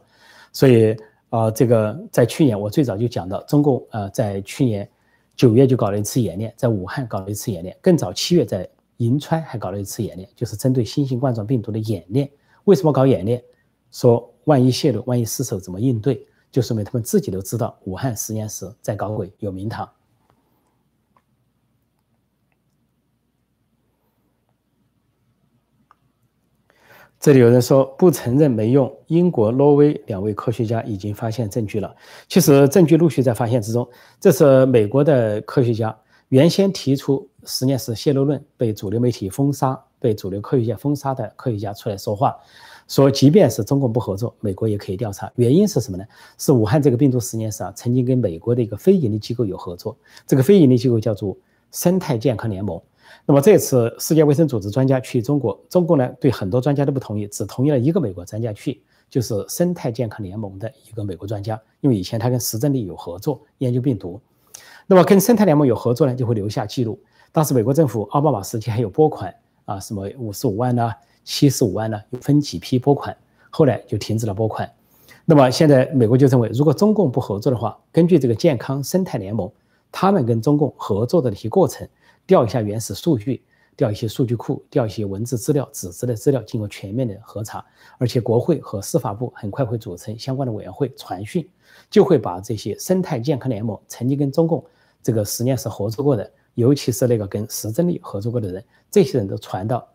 [0.52, 0.98] 所以
[1.34, 4.88] 啊，这个在去年我最早就讲到，中共呃在去年
[5.36, 12.30] 九月就搞了一次演练，在武汉搞了一次演练，更早七月在银川还搞了一次演练，就是针对新型冠状病毒的演练。
[12.66, 13.44] 为什么搞演练？
[13.90, 16.24] 说万一泄露，万一失手怎么应对？
[16.52, 19.90] 就说明他们自己都知道武汉实验室在搞鬼，有名堂。
[27.24, 31.96] 这里有人说不承认没用，英国、挪威两位科学家已经发现证据了。
[32.28, 33.88] 其实证据陆续在发现之中。
[34.20, 42.36] 这是美国的科学家原先提出实验室泄露论，被主流媒体封杀，被主流科学界封杀的科学家出来说话。
[42.90, 45.32] 说，即便是中共不合作，美国也可以调查。
[45.38, 46.04] 原因是什么呢？
[46.38, 49.96] 是武汉这个病毒实验室啊，曾经跟美国的一个非盈利机构有合作。
[50.28, 51.38] 这个非盈利机构叫做
[51.72, 52.82] 生态健康联盟。
[53.26, 61.60] 那么这次世界卫生组织专家去中国，中共呢对很多专家都不同意，只同意了一个美国专家去，就是生态健康联盟的一个美国专家。
[61.82, 64.20] 因为以前他跟石正丽有合作研究病毒，
[64.88, 67.00] 那么跟生态联盟有合作呢，就会留下记录。
[67.32, 69.34] 当时美国政府奥巴马时期还有拨款
[69.66, 70.92] 啊，什么五十五万呢？
[71.24, 73.16] 七十五万呢，又分几批拨款，
[73.50, 74.70] 后来就停止了拨款。
[75.26, 79.50] 那么现在美国就认为，如果中共不合作的话，根据这个健康生态联盟，
[79.90, 81.88] 他们跟中共合作的那些过程，
[82.26, 83.44] 调一下原始数据，
[83.76, 87.64] 调一些数据库，调一些文字资料、纸质的资料，经过全面的核查，
[87.98, 91.48] 而且国会和司法部很快会组成相关的委员会传讯，
[91.90, 94.64] 就会把这些生态健康联盟曾经跟中共
[95.02, 99.88] 这个实验室合作过的，尤其是那个跟石正丽合作过的人，这些人都传到。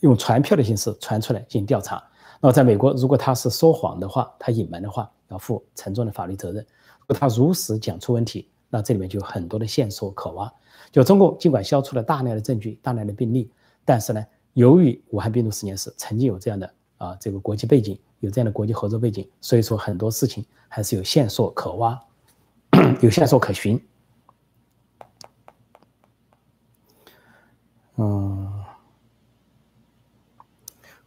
[0.00, 2.02] 用传票的形式传出来进行调查。
[2.40, 6.60] 那么，在美国，如果他是说谎的话，他隐瞒的话，要负沉重的法律责任；
[6.98, 10.52] 如果他如实讲出问题，那这里面就有很多的线索可挖。
[10.92, 13.50] 就中共尽管消除了大量的证据、大量的病例，
[13.84, 22.00] 但是呢，由于武汉病毒实验室曾经有这样的啊这个国际背景，有这样的国际合作背景，所以说很多事情还是有线索可挖，
[23.00, 23.82] 有线索可循。
[27.96, 28.52] 嗯。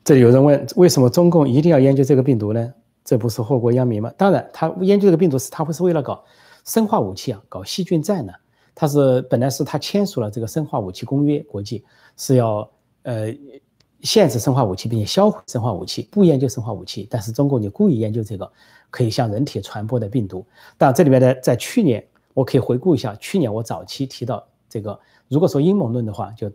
[0.03, 2.73] 这里有人问，为什么中共一定要研究这个病毒呢？
[3.03, 4.13] 这不是祸国殃民吗？
[4.15, 6.23] 当然，他研究这个病毒是他不是为了搞
[6.63, 8.33] 生化武器啊，搞细菌战呢？
[8.75, 11.83] 他是本来是他签署了这个生化武器公约，国际
[12.17, 12.69] 是要
[13.03, 13.33] 呃
[14.01, 17.07] 限制生化武器，并且销毁生化武器，不研究生化武器。
[17.09, 18.51] 但是中共就故意研究这个
[18.91, 20.45] 可以向人体传播的病毒。
[20.77, 26.51] 但这里面呢，在去年我可以回顾一下，去年我早期提到这个，如果说阴谋论的话，就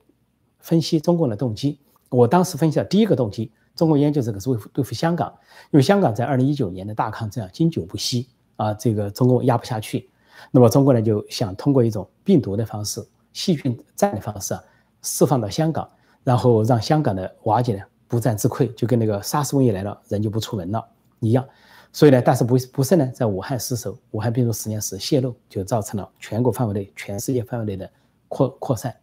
[0.58, 1.78] 分析中共的动机。
[2.10, 5.32] 我当时分析的第一个动机，中国研究这个是为对付香港，
[5.70, 10.09] 因为香港在二零一九年的大抗战经久不息啊，这个中共压不下去，
[10.50, 14.62] 那么中国呢就想通过一种病毒的方式、细菌战的方式啊，
[15.02, 15.88] 释放到香港，
[16.24, 20.84] 然后让香港的瓦解呢不战自溃，就跟那个沙士瘟疫来了人就不出门了
[21.20, 21.46] 一样。
[21.92, 27.90] 所以呢，但是不不慎呢，在武汉失守，武汉病毒实验室泄露，就造成了全国范围内、全世界范围内的
[28.28, 28.94] 扩扩散。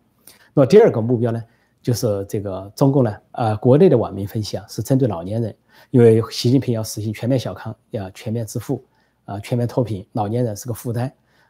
[0.54, 1.43] 那么第二个目标呢？
[1.80, 5.56] 就是这个中共呢，呃，国内的网民分析啊，是针对老年人，
[5.89, 8.84] 因为习近平要实行全面小康，要全面致富，
[9.23, 11.10] 啊，全面脱贫，老年人是个负担，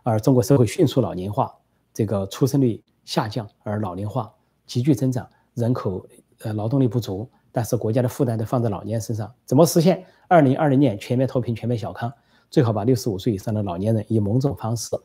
[0.09, 1.53] 而中国社会迅速老龄化，
[1.93, 4.33] 这个出生率下降，而老龄化
[4.65, 6.07] 急剧增长，人口
[6.43, 12.09] 呃劳动力不足，但是国家的负担都放在老年人身上，怎么实现二零二零年全面脱贫、全面小康？
[12.49, 14.95] 最好把六十五岁以上的老年人以某种方式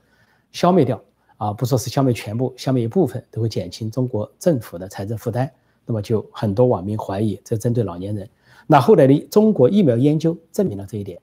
[0.52, 1.02] 消灭掉。
[1.36, 5.50] 啊，不说是消灭全部，消灭一部分都会减轻中国政府的财政负担。
[5.84, 8.30] 那么就很多网民怀疑这针对老年人。
[8.68, 11.20] 那后来的中国疫苗研究证明了这一点，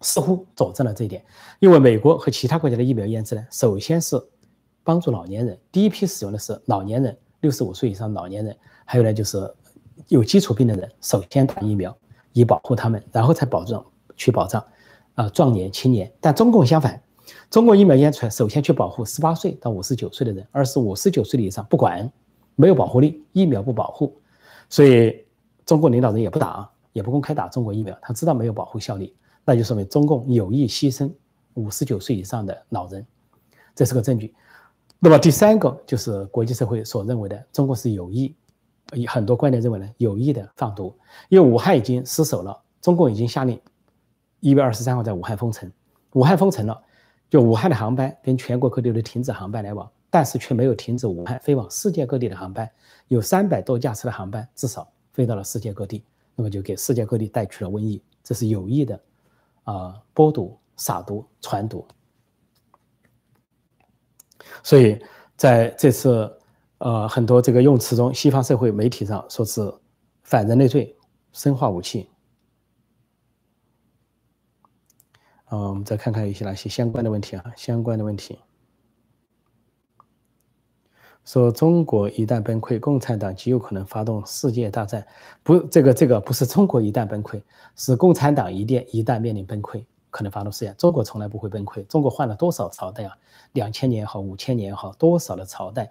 [0.00, 1.24] 似乎佐证了这一点。
[1.58, 4.22] 因为美国和其他国家的疫苗研制呢，首先是
[4.84, 5.58] 帮助老年人。
[5.72, 9.52] 第一批使用的是老年人，六十五岁以上老年人，还有呢就是
[10.08, 11.96] 有基础病的人，首先打疫苗
[12.32, 13.84] 以保护他们，然后才保障
[14.16, 14.64] 去保障
[15.14, 16.12] 啊壮年、青年。
[16.20, 17.02] 但中共相反，
[17.50, 22.10] 中国疫苗研出来，首先去保护十八岁到五十九岁的人，而是五十九岁以上不管，
[22.54, 24.20] 没有保护力，疫苗不保护，
[24.68, 25.24] 所以
[25.64, 29.14] 中国领导人也不打，也不公开打中国疫苗，他知道没有保护效力。
[29.46, 31.08] 那就说明中共有意牺牲
[31.54, 33.06] 五十九岁以上的老人，
[33.76, 34.34] 这是个证据。
[34.98, 38.34] 那么第三个就是国际社会所认为的，中国是有意，
[39.06, 40.92] 很多观点认为呢有意的放毒，
[41.28, 43.60] 因为武汉已经失守了，中共已经下令
[44.40, 45.70] 一月二十三号在武汉封城，
[46.14, 46.82] 武汉封城了，
[47.30, 52.68] 就武汉的航班跟全国各地都停止航班来往，但是却没有停止武汉飞往世界各地的航班，
[53.06, 56.02] 有三百多架次的航班至少飞到了世界各地，
[56.34, 58.98] 那么就给世界各地带去了瘟疫，这是有意的。
[59.66, 61.84] 啊，播毒、撒毒、传毒，
[64.62, 64.96] 所以
[65.36, 66.38] 在这次
[66.78, 69.74] 呃很多这个用词中，西方社会媒体上说是
[70.22, 70.96] 反人类罪、
[71.32, 72.08] 生化武器。
[75.50, 78.38] 嗯，我们再看看一些哪些相关的问题啊，相关的问题。
[81.26, 85.04] 说中国一旦崩溃，共产党极有可能发动世界大战。
[85.42, 87.42] 不，这个这个不是中国一旦崩溃，
[87.74, 90.72] 是共产党一旦一旦面临崩溃，可能发动世界。
[90.78, 91.84] 中国从来不会崩溃。
[91.88, 93.12] 中国换了多少朝代啊？
[93.54, 95.90] 两千年也好，五千年也好，多少的朝代，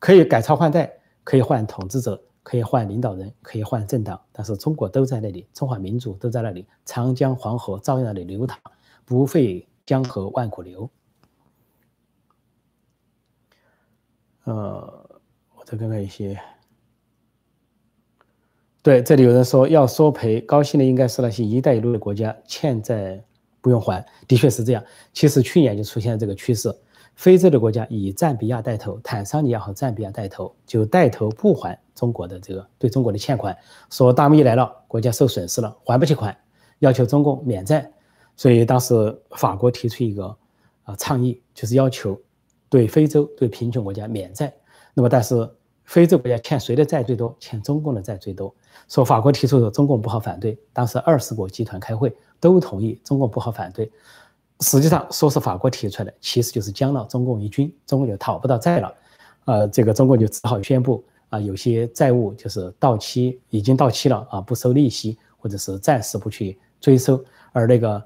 [0.00, 0.92] 可以改朝换代，
[1.22, 8.58] 可以换统治者，可以换领导人，可以换政党，但是中国都在那里，中华民族都在那里，长江黄河照样那里流淌，
[9.04, 10.90] 不废江河万古流。
[14.48, 15.10] 呃，
[15.56, 16.40] 我再看看一些。
[18.80, 23.22] 对，这里有人说要索赔，高兴的应该是那些“一带一路”的国家，欠债
[23.60, 24.82] 不用还，的确是这样。
[25.12, 26.74] 其实去年就出现了这个趋势，
[27.14, 33.54] 非洲的国家以赞比亚带头，坦桑尼亚和赞比亚带头，就带头不还中国的这个对中国的欠款，
[33.90, 36.34] 说大瘟疫来了，国家受损失了，还不起款，
[36.78, 37.92] 要求中共免债。
[38.34, 40.34] 所以当时法国提出一个
[40.84, 42.18] 啊倡议，就是要求。
[42.68, 44.52] 对非洲、对贫穷国家免债，
[44.94, 45.48] 那么但是
[45.84, 47.34] 非洲国家欠谁的债最多？
[47.40, 48.54] 欠中共的债最多。
[48.88, 50.58] 说法国提出的，中共不好反对。
[50.72, 53.90] 当时二十国集团开会都同意，中共不好反对。
[54.60, 58.94] 实际上说是法国提出来的，其实就是将了中共一军，中共就讨不到债了。
[59.44, 67.24] 呃，这个中共就只好宣布啊，有些债务就是到期已经到期了啊，不收利息，或者是暂时不去追收。
[67.52, 68.02] 而那个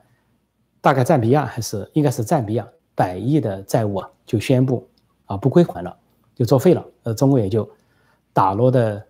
[0.81, 2.69] 大概赞比亚还是应该是赞比亚。
[2.95, 4.87] 百亿的债务啊，就宣布
[5.27, 5.97] 啊不归还了，
[6.35, 6.85] 就作废了。
[7.05, 7.69] 呃，中国也就
[8.33, 9.07] 打落的，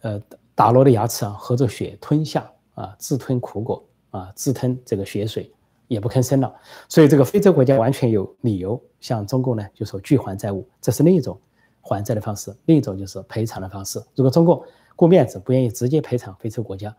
[0.00, 0.22] 呃
[0.54, 5.52] 打落的牙齿啊，合着血吞下啊，自吞苦果啊，自吞这个血水，
[5.86, 6.54] 也不吭声了。
[6.88, 11.38] 所以这个非洲国家完全有理由向中共呢，就说拒还债务，这是另一种
[11.82, 14.02] 还债的方式，另一种就是赔偿的方式。
[14.14, 14.62] 如果中共
[14.96, 16.94] 顾面子，不愿意直接赔偿非洲国家，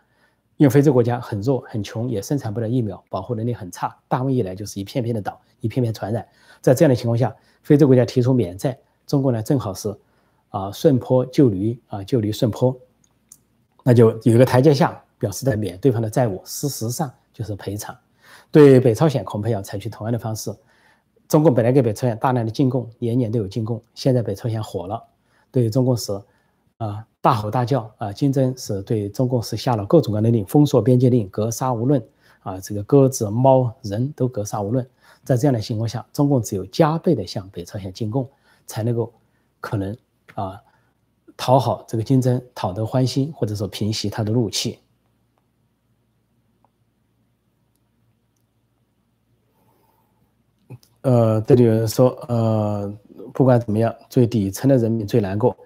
[0.58, 5.40] 因为非洲国家很弱很穷，也生产不了疫苗，保护能力很差，大瘟疫来就是一片片的倒。
[5.60, 6.24] 一片片传染，
[6.62, 9.92] 在这样的情况下，非洲国家提出免债，中国呢正好是
[10.50, 12.78] 啊顺坡就驴啊就驴顺坡，
[13.82, 17.98] 那就有一个台阶下，表示在免对方的债务，事实上就是赔偿。
[18.52, 20.56] 对北朝鲜恐怕要采取同样的方式。
[21.28, 25.04] 中共本来给北朝鲜大量的进贡，年年都有进贡，现在北朝鲜火了，
[25.52, 26.22] 对中共是
[26.78, 32.02] 啊大吼大叫啊，金正是对中共是下了各种各样的令，封锁边界令，格杀无论
[32.42, 34.88] 啊，这个鸽子、猫、人都格杀无论。
[35.24, 38.30] 在这样的情况下，中共只有加倍的向北朝鲜进贡，
[38.66, 39.12] 才能够
[39.60, 39.98] 可能
[40.36, 40.62] 啊
[41.36, 44.80] 讨好这个金正，讨得欢心，或者说平息他的怒气。
[51.02, 52.94] 呃，这里有人说，呃，
[53.34, 55.58] 不管怎么样，最底层的人民最难过。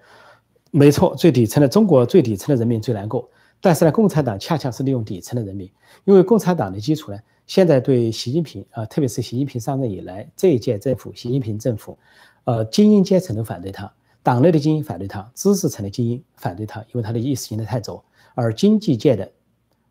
[0.71, 3.29] 没错，最底层的中国最底层的人民最难过。
[3.59, 5.69] 但是呢，共产党恰恰是利用底层的人民，
[6.05, 7.19] 因为共产党的基础呢。
[7.47, 11.97] 现在对习近平啊，特别是习近平上任以来这一届政府，习近平政府，
[12.45, 13.91] 呃，精英阶层都反对他，
[14.23, 18.01] 党内的精英反对他，知识层的精英反对他，因为他的意识形态太左；
[18.35, 19.29] 而经济界的、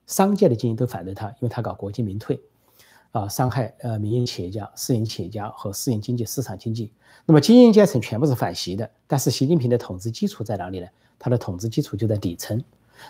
[0.07, 2.41] 商界的精英都反对他，因为他搞国进民退，
[3.13, 6.93] 啊，伤害呃民营企业家、私营企业家和私营经济、市场经济。
[7.27, 10.87] 那么精英阶层全部是反习的，但是习近平的统治基础在哪里呢？
[11.19, 12.63] 他的统治基础就在底层，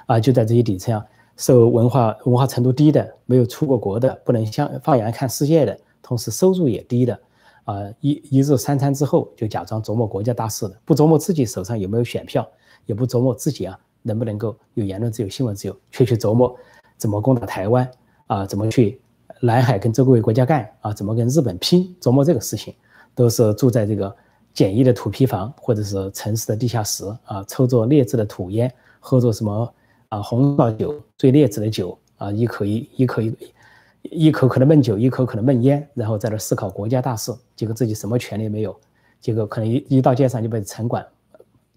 [0.06, 1.04] 啊，就在这些底层啊。
[1.36, 7.18] 受文化文化程度低的，没有出过国的，不能像放眼看世界的，同时收入也低的，
[7.64, 12.46] 啊，一一日三餐之后就假装琢磨国家大事的，不琢磨自己手上有没有选票，
[12.84, 16.54] 也不琢磨自己啊能不能够有言论自由、新闻自由，却去琢磨
[16.98, 17.90] 怎么攻打台湾
[18.26, 18.99] 啊，怎么去
[19.40, 22.74] 南海跟周围国家干啊，怎么跟日本拼，琢磨这个事情，
[23.14, 24.14] 都是住在这个
[24.52, 28.70] 简易的土坯房，或者是城市的地下室啊，抽着劣质的土烟，
[29.00, 29.74] 喝着什么
[30.10, 33.34] 啊红烧酒，最劣质的酒啊，一口一一口一
[34.02, 38.78] 一口可能闷酒，一口可能闷烟，然后在那思考国家大事，结果自己什么权利没有，
[39.22, 41.06] 结果可能一一到街上就被城管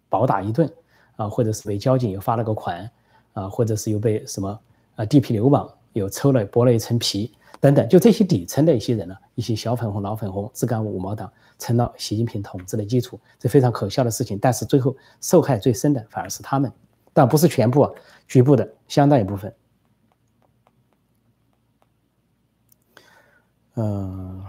[0.09, 0.70] 暴打一顿
[1.16, 2.89] 啊，或者是被交警又发了个款
[3.32, 4.59] 啊，或者是又被什么
[4.95, 7.32] 啊地痞流氓又抽了剥了一层皮。
[7.64, 14.38] 等等，就这些底层的一些人呢，一些小粉红、老粉红、自干五毛党，成了习近平统治的基础，这非常可笑的事情。
[14.38, 16.70] 但是最后受害最深的反而是他们，
[17.14, 17.91] 但不是全部，啊，
[18.28, 19.55] 局部的相当一部分。
[23.76, 24.43] 嗯，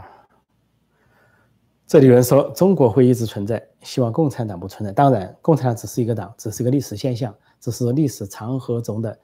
[1.86, 4.92] 这里有人说中国会一直存在，希望共产党不存在。
[4.92, 9.16] 当然，共产党只是一个党，只是一个历史现象，只是历史长河中的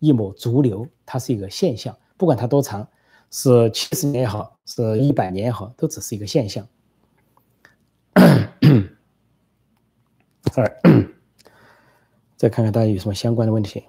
[0.00, 2.86] 一抹浊流，它是一个现象，不管它多长。
[3.30, 6.66] 是七十年也好，是一百年也好，都只是一个现象。
[10.56, 10.80] 二，
[12.36, 13.84] 再看看大家有什么相关的问题。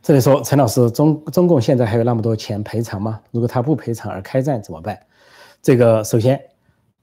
[0.00, 3.20] 这里说陈老师，中中共现在还有那么多钱赔偿吗？
[3.32, 5.04] 如果他不赔偿而开战怎么办？
[5.60, 6.40] 这个首先，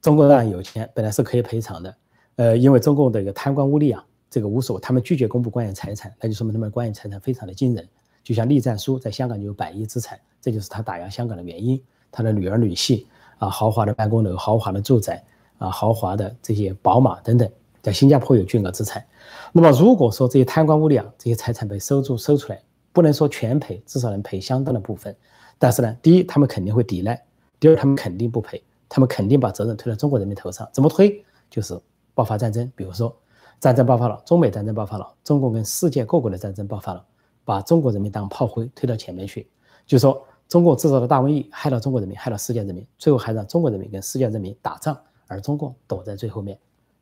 [0.02, 1.98] 中国当然有钱，本来是可以赔偿的。
[2.38, 4.06] 呃，因为中共的一个贪官污吏啊。
[4.34, 7.88] 这个无所谓，他们拒绝公布官员财产，那就说明他们官员财产非常的惊人。
[8.24, 11.80] 就像栗战书在香港就有百亿资产，这就是他打压香港的原因。
[12.12, 13.06] 他的女儿女婿
[13.38, 15.24] 啊，豪华的办公楼、豪华的住宅
[15.60, 17.48] 啊、豪华的这些宝马等等，
[17.84, 19.06] 在新加坡有巨额资产。
[19.52, 22.60] 那么如果说这些贪官污吏啊，这些财产被收住收出来，
[22.92, 25.16] 不能说全赔，至少能赔相当的部分。
[25.60, 27.14] 但是呢，第一，他们肯定会抵赖；
[27.60, 30.68] 第二，他们肯定不赔，他们肯定把责任推到中国人民头上。
[30.74, 31.24] 怎么推？
[31.52, 31.80] 就是
[32.16, 33.16] 爆发战争，比如说。
[33.64, 37.06] 战争爆发了，中美战争爆发了，中共跟世界各国的战争爆发了，
[37.46, 39.50] 把中国人民当炮灰推到前面去，
[39.86, 46.60] 就说中共制造的大瘟疫害了中国人民，害了世界人民，最后还让中国人民跟世界人民打仗，而中共躲在最后面，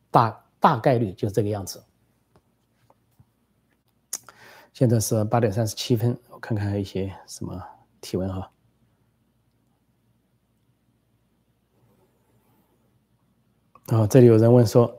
[0.08, 1.82] 大大概率就是这个样子。
[4.72, 7.60] 现在是八点三十七分，我看看还有一些什么
[8.00, 8.48] 提问哈。
[13.86, 14.96] 啊，这里有人问说。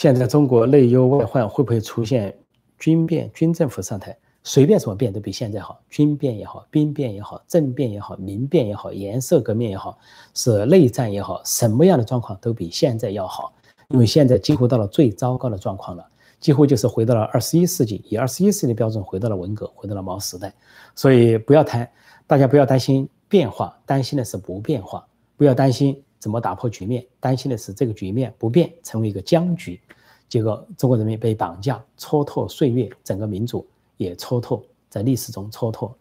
[0.00, 2.32] 现在中国内忧外患，会不会出现
[2.78, 4.16] 军变、军政府上台？
[4.44, 9.98] 随便什么变都比现在好，军变也好，兵变也好，政变也好，民变也好，颜色革命也好，
[10.34, 13.52] 是内战也好，什么样的状况都比现在要好。
[13.88, 16.06] 因为现在几乎到了最糟糕的状况了，
[16.38, 20.54] 几乎就是回到了二十一世纪，以二十一世纪的标准回到了文革，回到了毛时代。
[20.94, 21.90] 所以不要谈，
[22.24, 25.04] 大家不要担心变化，担心的是不变化，
[25.36, 26.00] 不要担心。
[26.18, 27.06] 怎么打破局面？
[27.20, 29.80] 担心的是这个局面不变，成为一个僵局，
[30.28, 33.66] 结果中国人民被绑架，蹉跎岁月，整个民族
[33.96, 35.92] 也蹉跎，在历史中蹉跎。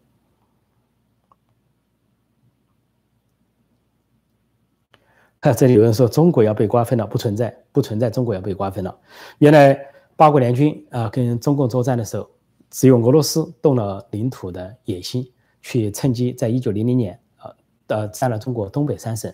[5.39, 8.99] 看这里有人说中国要被瓜分了，不存在，不存在中国要被瓜分了。
[9.38, 9.80] 原来
[10.15, 12.28] 八国联军啊跟中共作战的时候，
[12.72, 17.55] 只有俄罗斯动了领土的野心，去趁机在一九零零年啊
[17.86, 19.32] 呃占了中国东北三省。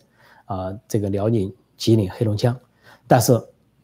[0.54, 2.56] 啊，这个辽宁、吉林、黑龙江，
[3.08, 3.34] 但是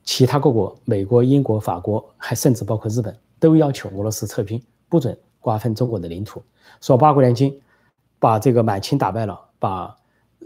[0.04, 6.44] 其他各国，美国、英国、法国，还甚至包括日本，都要求俄罗斯撤兵，不准瓜分中国的领土。
[6.80, 7.60] 说八国联军
[8.20, 9.98] 把这个满清打败了，把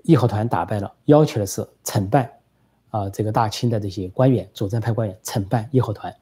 [0.04, 2.32] 义和团打败了，要求的是惩办
[2.90, 6.16] 啊，这个大清的这些官员，主战派官员惩办义和团，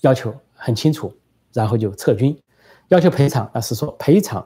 [0.00, 1.12] 要求很清楚，
[1.52, 2.36] 然后就撤军，
[2.88, 4.44] 要求赔偿，那是说赔偿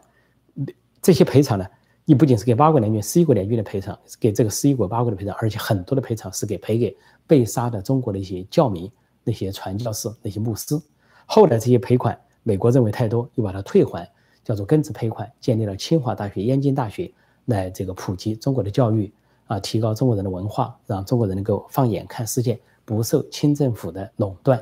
[1.01, 1.67] 这些赔偿呢？
[2.11, 8.91] 你不仅是给八国联军、十一国联军的赔偿，给这个十一国、八国的赔偿，而且很多的赔偿是给赔给被杀的中国的一些教民、
[9.23, 10.77] 那些传教士、那些牧师。
[11.25, 14.11] 后来这些赔款，美国认为太多，又把它退还，
[14.43, 19.13] 叫做根治赔款，建立了清华大学、燕京大学，来这个普及中国的教育
[19.47, 24.61] 啊，提高中国人的文化，让中国人能够放眼看世界，不受清政府的垄断。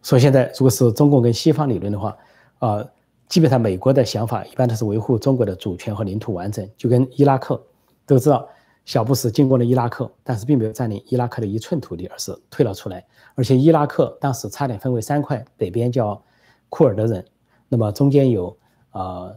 [0.00, 2.16] 所以现在，如果是中共跟西方理论的话，
[2.58, 2.82] 啊。
[3.32, 7.58] 基本上，美国的想法一般都是维护中国的主权和领土完整，就跟伊拉克
[8.04, 8.46] 都知道，
[8.84, 13.02] 小布什进攻了伊拉克，但是并没有占领伊拉克的一寸土地，而是退了出来。
[13.34, 16.22] 而且伊拉克当时差点分为三块，北边叫
[16.68, 17.24] 库尔德人，
[17.70, 18.54] 那么中间有
[18.90, 19.32] 啊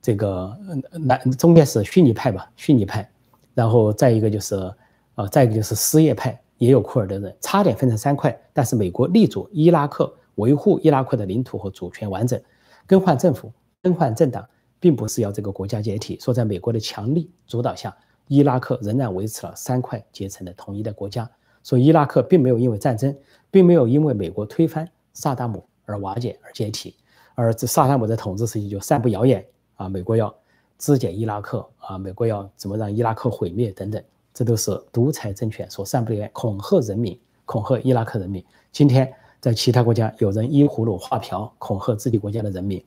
[0.00, 0.56] 这个
[0.92, 3.10] 南中间是逊尼派吧，逊尼派，
[3.52, 4.72] 然后再一个就是
[5.16, 8.40] 啊再一个就是什叶派，也有库尔德人，差点分成三块。
[8.52, 12.40] 但是美国力主伊拉克，维护伊拉克的领土和主权完整。
[12.86, 13.52] 更换政府、
[13.82, 14.46] 更换政党，
[14.78, 16.18] 并不是要这个国家解体。
[16.20, 21.28] 说在美国的强力主导下，伊拉克仍然维持了三块结成的统一的国家。
[21.62, 23.14] 说伊拉克并没有因为战争，
[23.50, 26.96] 并没有因为美国推翻萨达姆而瓦解而解体，
[27.34, 30.34] 而这萨达姆的统治时期就散布谣言啊，美国要
[30.78, 34.02] 肢解伊拉克啊，美国要怎么让伊拉克毁灭等等，
[34.32, 38.42] 这都是独裁政权所散布的言恐吓人民、恐吓伊拉克人民。
[38.72, 42.84] 今天在其他国家有人依葫芦画瓢，恐吓自己国家的人民。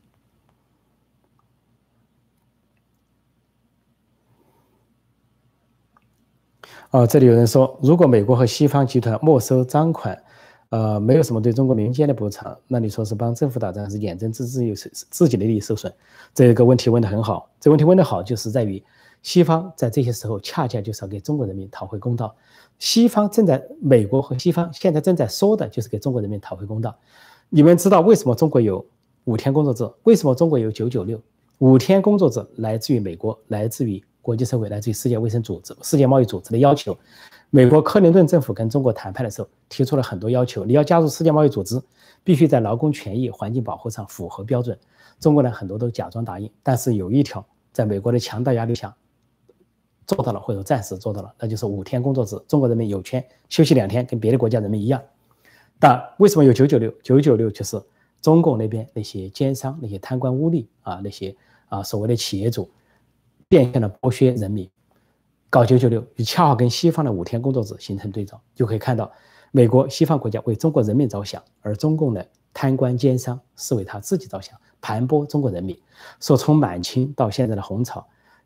[6.92, 10.24] 啊，这里有人说，如果美国和西方集团没收赃款。
[10.70, 15.94] 呃，没有什么对中国民间的补偿，那你说是帮政府打仗，还是眼睁睁自有自自己的利益受损？
[16.34, 17.48] 这个问题问得很好。
[17.60, 18.84] 这个问题问得好，就是在于
[19.24, 22.36] 西方在这些时候恰恰就是要给中国人民讨回公道。
[22.78, 26.96] 西方正在，美国和西方现在正在说的就是给中国人民讨回公道。
[27.50, 28.86] 你们知道为什么中国有
[29.24, 29.90] 五天工作制？
[30.04, 31.20] 为什么中国有九九六？
[31.60, 36.98] 五天工作制来自于美国，来自于国际社会，来自于世界卫生组织、世界贸易组织的要求。
[37.50, 40.66] 美国克林顿政府跟中国谈判的时候，提出了很多要求。
[40.66, 41.82] 你要加入世界贸易组织，
[42.24, 44.78] 必须在劳工权益、环境保护上符合标准。
[45.20, 48.94] 中国人很多都假装答应，但是有一条，在美国的强大压力下
[50.06, 55.02] 做到了，或者暂时做到了，那就是五天工作制，中国人民有权休息两天，跟别的国家人民一样。
[55.80, 56.92] 但为什么有九九六？
[57.04, 57.82] 九九六就是
[58.22, 61.36] 中共那边那些奸商、那些贪官污吏啊，那些
[61.68, 62.70] 啊所谓的企业主，
[63.48, 64.70] 变相的剥削人民。
[65.50, 69.12] 搞九九六，就恰好跟西方的五天工作制形成对照，就可以看到，
[69.52, 75.78] 美国西方国家为中国人民着想，而中共的贪官奸商是为他自己着想，盘剥中国人民。
[76.20, 78.04] 说从满清到现在的红朝，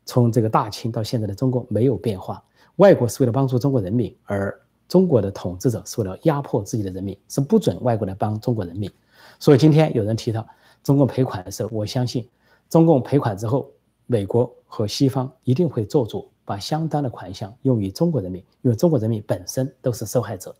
[0.08, 2.42] 从这个大清到现在的中国没有变化，
[2.76, 8.90] 外国是为了帮助中国人民，而中国的统治者是为了压迫自己的人民，是不准外国来帮中国人民。
[9.38, 10.48] 所以今天有人提到
[10.82, 12.26] 中共赔款的时候，我相信
[12.70, 13.70] 中共赔款之后，
[14.06, 16.26] 美国和西方一定会做主。
[16.46, 20.56] 把相当的款项用于中国人民，因为中国人民本身都是受害者，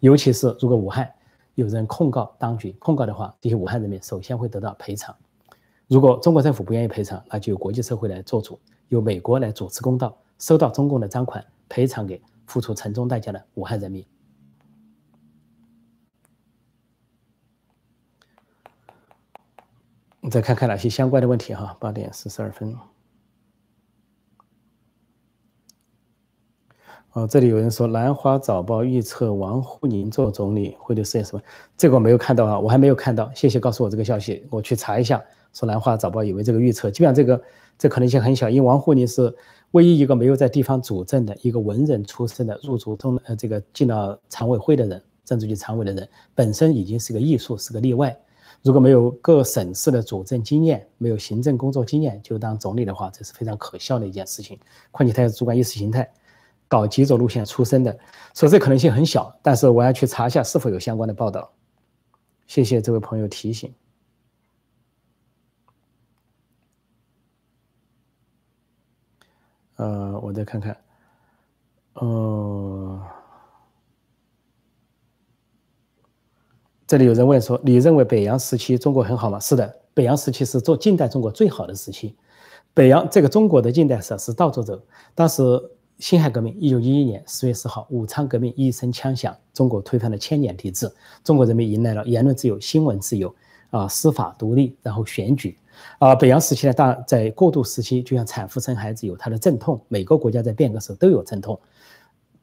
[0.00, 1.10] 尤其是如果武汉
[1.54, 5.16] 有人控告当局，控告的话，这些武汉人民首先会得到赔偿。
[5.88, 14.04] 如果中国政府不愿意赔偿，那就由国际社会来做主，由美国来主持公道，收到中共的赃款，赔偿给付出沉重代价的武汉人民。
[20.30, 22.76] 再看看哪些相关的问题哈，八点四十二分。
[27.12, 31.42] 哦，这里有人说《南华早报》预测王沪宁做总理会对事业什么？
[31.78, 33.32] 这个我没有看到啊，我还没有看到。
[33.32, 35.24] 谢谢告诉我这个消息，我去查一下。
[35.58, 36.88] 说《南华早报》有没有这个预测？
[36.88, 37.42] 基本上这个
[37.76, 39.34] 这可能性很小，因为王沪宁是
[39.72, 48.16] 唯一一个没有在地方主政的一个文人出身的入主中呃这个进了常委会的人，政治局常委的人，本身已经是个艺术，是个例外。
[48.62, 54.58] 如果没有各省市的主政经验，没有行政工作经验就当总理的话，这是非常可笑的一件事情。
[54.92, 56.08] 况且他是主管意识形态。
[56.70, 57.98] 搞极左路线出身的，
[58.34, 61.50] 所以这可能性很小，但是我要去查一下是否有相关的报道。
[62.46, 63.72] 谢谢这位朋友提醒。
[70.20, 70.76] 我再看看。
[71.94, 73.00] 呃，
[76.86, 82.16] 这里有人问说：“你认为北洋时期中国很好吗？”是的，北洋时期是做近代中国最好的时期。
[82.74, 84.80] 北洋这个中国的近代史是倒着走，
[85.14, 85.42] 当时。
[85.98, 90.88] 辛亥革命，一九一一年十月十号，武昌革命一声枪响，中国推翻了千年帝制，
[91.24, 93.34] 中国人民迎来了言论自由、新闻自由，
[93.70, 95.58] 啊，司法独立，然后选举，
[95.98, 101.58] 啊，北洋时期呢，大在过渡时期，就像产妇生孩子有它的阵痛，每个国家在变革时候都有阵痛。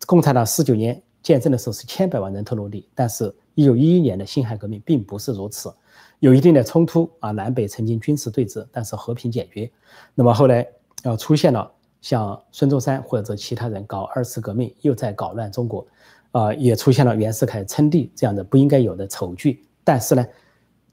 [0.06, 5.74] 共产党四九年建政的时候是千百万人头落地，但是一九一一年的辛亥革命并不是如此，
[6.20, 9.72] 有一定的冲突啊，南北曾经军事对峙，但是和平解决。
[10.14, 10.68] 那么后来
[11.04, 11.72] 啊，出现了。
[12.02, 15.88] 像孙中山或者其他人搞二次革命，又在搞乱中国，
[16.34, 19.66] 啊，也出现了袁世凯称帝这样的不应该有的丑剧。
[19.84, 20.24] 但是呢，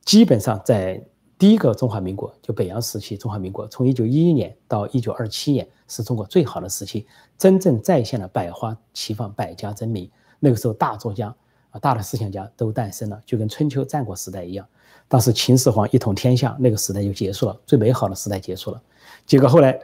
[0.07, 1.05] 基本上在
[1.43, 7.05] 第一个中华民国，就北洋时期，中华民国从一九一一年到一九二七年是中国最好的时期，
[7.36, 10.09] 真正再现了百花齐放、百家争鸣。
[10.38, 11.34] 那个时候，大作家
[11.72, 14.64] 啊、大的思想家都诞生了，就跟春秋战国时代一样。
[15.09, 18.80] 当时秦始皇一统天下，那个时代就结束了，最美好的时代结束了。
[19.26, 19.76] 结果后来。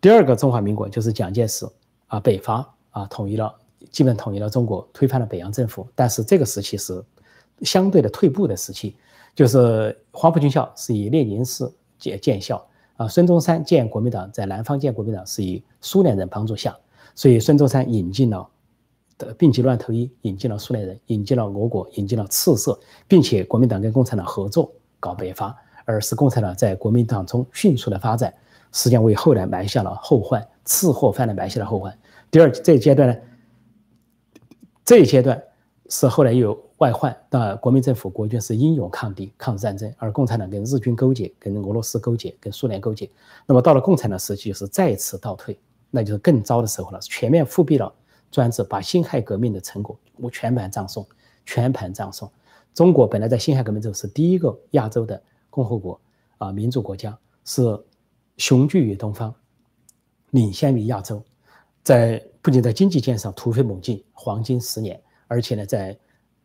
[0.00, 1.64] 第二个中华民国就是蒋介石
[2.08, 3.54] 啊，北伐啊，统一了，
[3.92, 5.86] 基本统一了中国，推翻了北洋政府。
[5.94, 7.00] 但是这个时期是
[7.62, 8.96] 相对的退步的时期，
[9.34, 12.64] 就是黄埔军校是以列宁式建建校
[12.96, 16.76] 啊，孙中山建国民党在南方建国民党是以苏联人帮助下，
[17.14, 18.48] 所以孙中山引进了
[19.18, 22.78] 的病急乱投医，引进了苏联人，引进了俄国，引进了赤色，
[23.08, 24.70] 并且国民党跟共产党合作
[25.00, 28.32] 搞北伐，而使共产党在国民党中迅速的发展。
[28.72, 31.96] 实际上为后来埋下了后患，赤祸犯的埋下了后患。
[32.28, 33.16] 第二这一阶段呢，
[34.84, 35.40] 这一阶段
[35.88, 43.08] 是后来有外患，那国民政府国军是英勇抗敌、抗日战争，而共产党跟日军勾结、跟俄罗斯勾结、跟苏联勾结。
[43.46, 45.56] 那么到了共产党时期，就是再次倒退，
[45.90, 47.92] 那就是更糟的时候了，全面复辟了
[48.30, 51.06] 专制，把辛亥革命的成果我全盘葬送，
[51.46, 52.28] 全盘葬送。
[52.74, 56.00] 中国本来在辛亥革命之后是第一个亚洲的共和国
[56.38, 57.62] 啊，民主国家是
[58.36, 59.32] 雄踞于东方，
[60.30, 61.22] 领先于亚洲，
[61.84, 65.96] 在不仅在经济建设突飞猛进，黄金十年，而且呢，在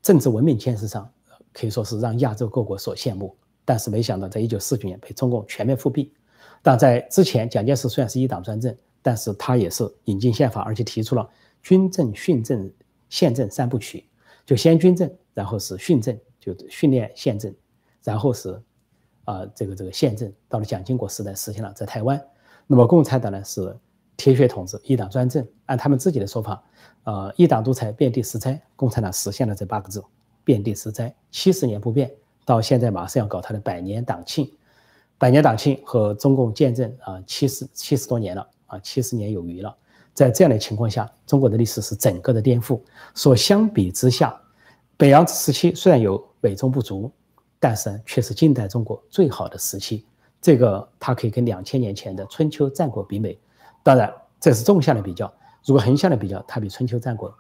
[0.02, 1.12] 政治文明建设上
[1.54, 3.36] 可以说是让亚洲各国所羡慕。
[3.66, 6.12] 但是没想到，在一九四九年被中共全面复辟。
[6.62, 11.30] 但在之前，蒋介石虽然是一党专政，但是他也是引进宪法，而且提出了
[11.62, 12.72] 军政、训政、
[13.10, 14.06] 宪政三部曲，
[14.46, 15.10] 就先军政。
[15.36, 17.54] 然后是训政，就训练宪政，
[18.04, 18.62] 然后是
[19.24, 22.22] 啊这个这个宪政，到了蒋经国时代实现了在台湾。
[22.68, 23.74] 那么共产党呢是
[24.20, 26.62] 铁血统治，一党专政，按他们自己的说法，
[27.06, 28.62] 呃一党独裁，遍地十灾。
[28.76, 30.04] 共产党实现了这八个字，
[30.44, 32.12] 遍地十灾，七十年不变，
[32.44, 34.52] 到现在马上要搞他的百年党庆，
[35.18, 39.74] 百年党庆和中共建政啊七十七十多年了啊七十年有余了。
[40.14, 42.82] 在这样的情况下，中国的历史是整个的颠覆。
[43.16, 44.38] 所相比之下。
[44.98, 47.10] 北洋时期虽然有美中不足，
[47.58, 50.06] 但是却是近代中国最好的时期。
[50.42, 53.40] 这个它可以跟两千年前的春秋战国比美。
[53.84, 55.32] 当然，这是纵向的比较。
[55.66, 57.34] 如果横向的比较，它比春秋战国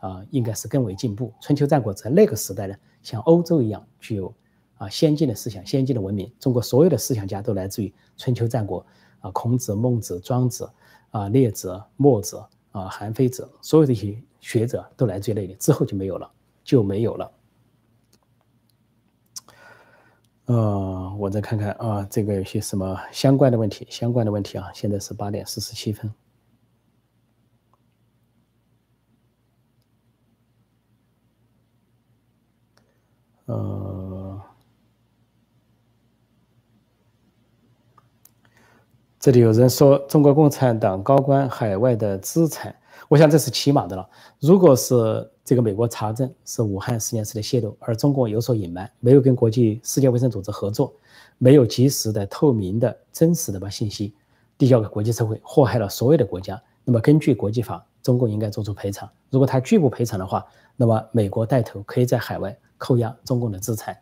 [0.00, 1.32] 啊应该是更为进步。
[1.40, 4.32] 春秋战国在那个时代呢，像欧洲一样具有
[4.78, 6.30] 啊先进的思想、先进的文明。
[6.38, 8.84] 中国所有的思想家都来自于春秋战国
[9.20, 10.70] 啊，孔子、孟子、庄子
[11.10, 12.36] 啊、列子、墨子
[12.72, 15.54] 啊、韩非子，所有这些学者都来自于那里。
[15.58, 16.30] 之后就没有了。
[16.64, 17.30] 就没有了。
[20.46, 23.86] 呃，我再看看啊，这个有些什么相关的问题？
[23.88, 26.12] 相关的问题啊，现在是八点四十七分。
[33.46, 34.40] 呃，
[39.18, 42.74] 这里有人说中国共产党高官海外的资产。
[43.08, 44.08] 我想这是起码的了。
[44.40, 50.92] 如果是这个美国查证是武汉实验室的泄露，而中国有所隐瞒，没有跟国际世界卫生组织合作，
[51.38, 54.14] 没有及时的、透明的、真实的把信息
[54.56, 59.08] 递交给国际社会，祸害了所有的国家，那么根据国际法，中共应该做出赔偿。
[59.30, 60.44] 如果他拒不赔偿的话，
[60.76, 63.96] 那么美国带头可以在海外扣押中共的资产，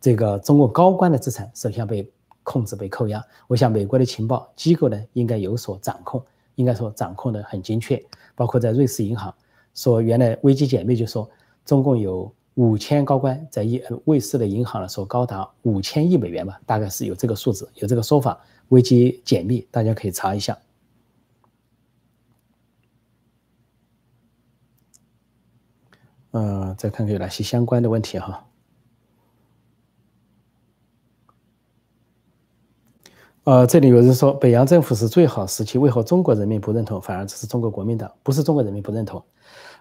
[0.00, 2.10] 这个中共高官的资产首先被
[2.42, 3.24] 控制、被扣押。
[3.46, 6.22] 我想美国的情报机构呢，应该有所掌控。
[6.54, 8.02] 应该说掌控的很精确，
[8.34, 9.34] 包括在瑞士银行
[9.74, 11.28] 说，原来危机解密就说
[11.64, 18.38] 中共有五千高官在一瑞士的银行呢，说高达五千亿美元吧，大概是有这个数字，有这个说法。
[18.68, 20.58] 危机解密大家可以查一下。
[26.30, 28.46] 嗯，再看看有哪些相关的问题哈。
[33.44, 38.08] 呃，这里有人说北洋政府是最好时期，为何中国人民不认同，反而只是中国国民党？
[38.22, 39.20] 不是中国人民不认同，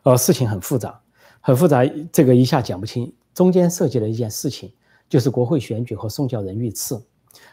[0.02, 1.00] 呃，事情很复杂，
[1.42, 3.14] 很复杂，这个一下讲不清。
[3.36, 4.74] 中间涉及了一件事情，
[5.08, 7.00] 就是国会选举和宋教仁遇刺。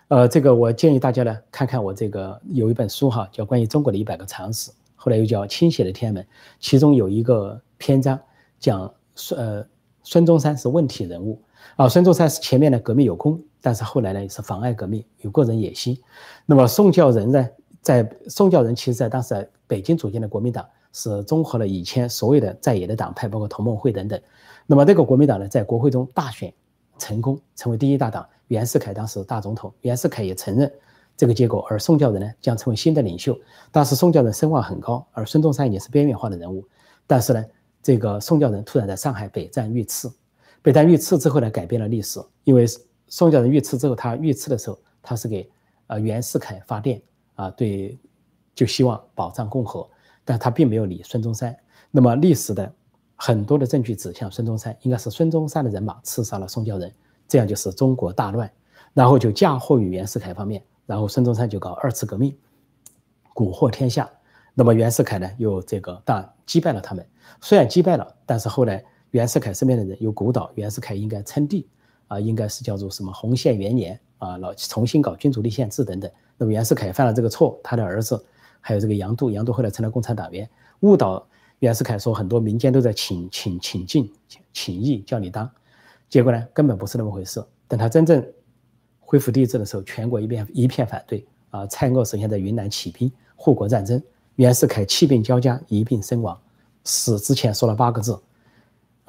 [0.09, 6.23] 呃，这个我建议大家呢看看我这个有一本书哈，叫《关于中国的一百个常识》，后来又叫《倾斜的天安门》，
[6.59, 8.19] 其中有一个篇章
[8.59, 9.67] 讲孙呃
[10.03, 11.39] 孙中山是问题人物
[11.77, 13.39] 啊，孙中山是前面的革命有功。
[13.61, 15.99] 但是后来呢，也是妨碍革命，有个人野心。
[16.47, 17.49] 那么宋教仁呢，
[17.83, 24.21] 在宋教仁其实，在当时在北京组建的国民党是综合了以前所有的在野的党派，包括同盟会等等。
[24.67, 26.53] 那么这个国民党呢，在国会中大选
[26.99, 28.27] 成功，成为第一大党。
[28.47, 30.73] 袁世凯当时大总统，袁世凯也承认
[31.17, 33.39] 这个结果，而宋教仁呢，将成为新的领袖。
[33.71, 36.65] 当时宋教仁声望很高，而孙中山已经是边缘化的人物。
[37.07, 37.45] 但是呢，
[37.83, 40.11] 这个宋教仁突然在上海北站遇刺，
[40.63, 42.65] 北站遇刺之后呢，改变了历史，因为。
[43.09, 45.51] 宋教仁遇刺之后，他遇刺的时候，他是给
[45.87, 47.01] 呃袁世凯发电
[47.35, 47.99] 啊，对，
[48.55, 49.89] 就希望保障共和，
[50.25, 51.57] 但他并没有理孙中山。
[51.91, 52.71] 那么历史的
[53.17, 56.93] 很多的证据指向孙中山，应该是孙中山的人马刺杀了宋教仁，
[57.27, 58.51] 这样就是中国大乱，
[58.93, 62.37] 然后就嫁祸于袁世凯方面，然后孙中山就搞二次革命，
[63.35, 64.09] 蛊惑天下。
[64.55, 67.07] 那么袁世凯呢，又这个但击败了他们，
[67.41, 71.67] 虽然击败了，但是后来袁世凯身边的人又鼓捣袁世凯应该称帝。
[72.09, 76.11] 啊，应该是叫做什么洪宪元年啊，老重新搞君主立宪制等等。
[76.37, 78.23] 那么袁世凯犯了这个错，他的儿子
[78.61, 80.49] 还有这个杨度，杨度后来成了共产党员，
[80.81, 81.27] 误导
[81.59, 84.13] 袁世凯说很多民间都在请请请进
[84.53, 85.51] 请义叫你当，
[86.09, 87.45] 结果呢根本不是那么回事。
[87.67, 88.25] 等他真正
[89.01, 94.03] 恢复帝制的时候，全国一片一片反对啊，蔡锷首先在云南起兵护国战争，
[94.37, 96.41] 袁世凯气病交加，一病身亡，
[96.85, 98.19] 死之前说了八个字。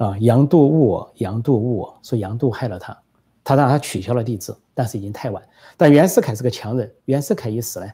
[0.00, 2.98] 啊，杨度误我，杨度误我，说杨度害了他，
[3.44, 5.46] 他让他取消了帝制，但是已经太晚。
[5.76, 7.86] 但袁世凯是个强人，袁世凯一死呢，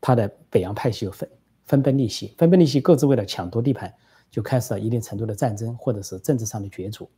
[0.00, 1.30] 他的北洋派系就分
[1.64, 3.94] 分崩离析，分崩离析，各自为了抢夺地盘，
[4.28, 7.08] 就开始了一定程度的战争，或者是政治上的角逐。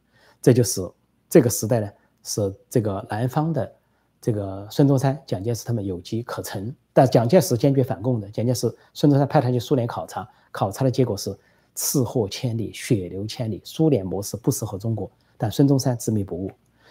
[0.42, 0.86] 这就是
[1.30, 1.90] 这个时代呢，
[2.22, 3.72] 是这个南方的
[4.20, 8.30] 这个孙中山、蒋介石他们有机可乘，但蒋介石坚决反共的。
[8.30, 11.34] 蒋介石、孙中山派他去苏联考察，考察的结果是
[11.78, 15.10] 赤货千里，血流千里，苏联模式不适合中国。
[15.36, 16.50] 但孙中山执迷不悟，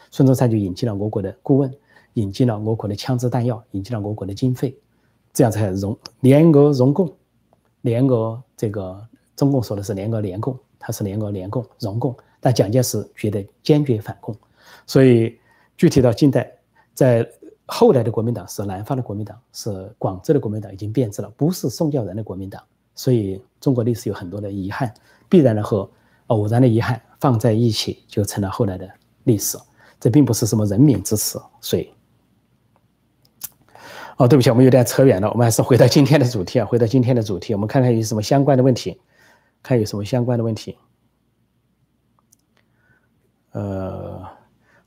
[0.10, 1.72] 孙中山就引进了俄国的顾问。
[2.14, 4.76] 引进了俄国的枪支弹药，引进了俄国的经费，
[5.34, 7.16] 这样才融联俄融共，
[7.82, 9.00] 联俄这个
[9.36, 14.36] 中共说的是联俄联共，他是联俄联共融共，但蒋介石觉得坚决反共，
[14.88, 15.38] 所以
[15.78, 16.52] 具体到近代，
[16.96, 17.30] 在
[17.68, 22.64] 后来的国民党是南方的国民党，是广州的国民党已经变质了，不是宋教仁的国民党，
[22.98, 24.93] 所以中国历史有很多的遗憾，
[25.30, 25.89] 必然的和
[26.28, 28.89] 偶然的遗憾放在一起，就成了后来的
[29.24, 29.58] 历史，
[30.00, 31.89] 这并不是什么人民之耻，所以。
[34.18, 39.00] 哦，对不起，我们有点扯远了，我们还是回到今天的主题啊，回到今天的主题，我们看看有什么相关的问题，
[39.62, 40.76] 看有什么相关的问题。
[43.52, 44.20] 呃，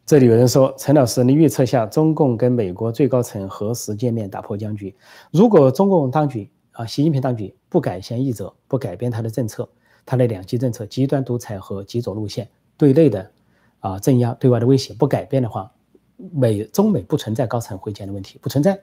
[0.05, 4.97] 这里有人说，陈老师，你预测下中共跟美国最高层何时见面打破僵局？
[5.31, 6.51] 如果中共当局
[6.81, 9.69] 啊，习近平当局不改弦易辙，不改变他的政策，
[10.07, 13.31] 他的两极政策、极端独裁和极左路线，对内的
[13.81, 15.71] 啊镇压，对外的威胁不改变的话，
[16.17, 18.81] 美中美不存在高层会见的问题，不存在。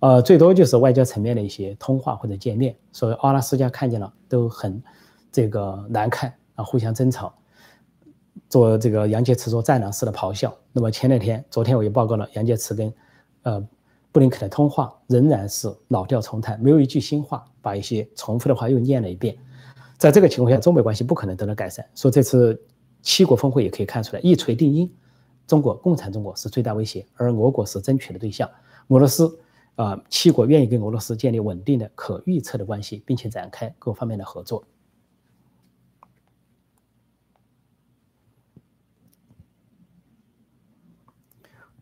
[0.00, 4.82] 呃，最多就是外交层面的一些通话或者见面，所以阿拉斯加看见了都很
[5.32, 7.32] 这个难看啊，互相争吵，
[8.50, 10.54] 做这个杨洁篪做战狼式的咆哮。
[10.74, 12.92] 那么前两天，昨天我也报告了杨洁篪跟
[13.44, 13.66] 呃
[14.12, 19.36] 布林肯的通话，仍然是老调重弹，没有一句新话，把一些重复的话又念了一遍。
[19.98, 21.84] 在这个情况下，中美关系不可能得到改善。
[21.94, 22.60] 说这次
[23.02, 24.92] 七国峰会也可以看出来，一锤定音，
[25.46, 28.48] 中国共产中国是最大威胁，而俄国是争取的对象，
[28.88, 29.38] 俄罗斯。
[29.76, 34.62] 啊，七国愿意跟俄罗斯建立稳定的、可预测的关系，并且展开各方面的合作。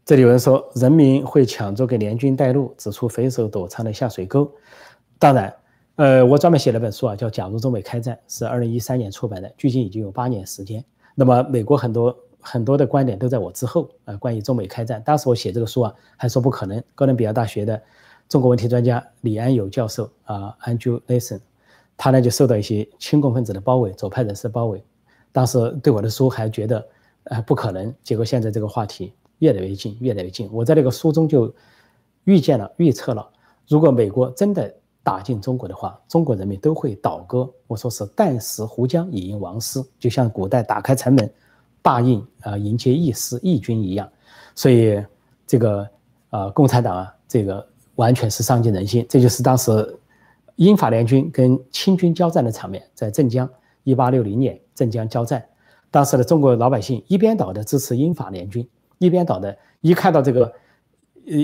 [0.08, 4.50] 这里有人说，人民会抢着给联军带路，指出匪首躲藏的下水沟。
[5.18, 5.54] 当然，
[5.96, 10.82] 呃，我专门写了本书啊，叫《假如中美开战》，是二零一三年出版的，距今已经有八年时间。
[11.14, 12.18] 那么，美国很多。
[12.40, 16.82] 很多的观点都在我之后啊，关于中美开战，当时我写这个书啊，还说不可能。
[16.94, 17.82] 哥伦比亚大学的
[18.30, 21.40] 中国问题专家李安友教授啊，Andrew Lawson，
[21.98, 24.82] 他呢就受到一些亲共分子的包围，左派人士的包围，
[25.32, 26.86] 当时对我的书还觉得
[27.24, 27.92] 呃不可能。
[28.02, 30.48] 结果现在这个话题越来越近，越来越近。
[30.52, 31.52] 我在那个书中就
[32.24, 33.28] 预见了、预测了，
[33.66, 37.48] 如果美国真的打进中国的话，中国人民都会倒戈。
[37.66, 41.30] 我说是旦食胡浆，以迎王师，就像古代打开城门。
[41.80, 44.06] 大印啊，迎接义师义军一样，
[44.54, 45.02] 所以
[45.46, 45.88] 这个
[46.28, 49.06] 啊，共产党啊，这个完全是伤尽人心。
[49.08, 49.96] 这就是当时
[50.56, 53.48] 英法联军跟清军交战的场面，在镇江，
[53.84, 55.42] 一八六零年镇江交战。
[55.90, 58.68] 当时的中国老百姓一边倒的支持英法联军，
[58.98, 60.52] 一边倒的，一看到这个
[61.26, 61.34] 呃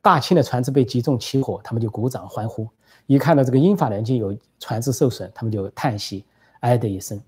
[0.00, 2.64] 大清的船只被击中起火，他们就鼓掌欢呼；
[3.06, 6.24] 一看到这个英法联军有船只受损，他们就叹息，
[6.60, 7.20] 哀的一声。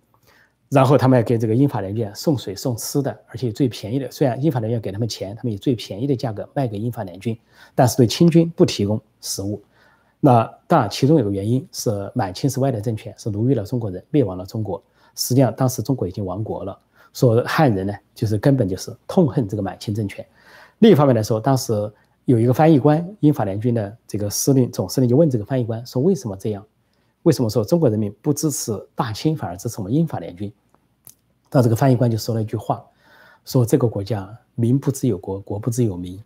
[0.69, 4.11] 然后他们给这个英法联军送水送吃的，而且最便宜的。
[4.11, 7.39] 虽然英法联军给他们钱，他们以最便宜的价格卖给英法联军，
[7.75, 9.63] 但是对清军不提供食物。
[10.19, 14.83] 那当然，其中有个原因是满清是外来政权，是奴役了中国人，灭亡了中国。
[15.15, 16.79] 实际上，当时中国已经亡国了。
[17.13, 20.25] 说汉人呢，就是根本就是痛恨这个满清政权。
[20.79, 21.73] 另一方面来说，当时
[22.25, 26.65] 有一个翻译官，英法联军的这个司令总司令就问这个翻译官说：“为什么这样？
[27.23, 30.53] 为什么说中国人民不支持大清，反而支持我们英法联军？”
[31.51, 32.83] 到这个翻译官就说了一句话，
[33.45, 36.19] 说这个国家民不知有国，国不知有民，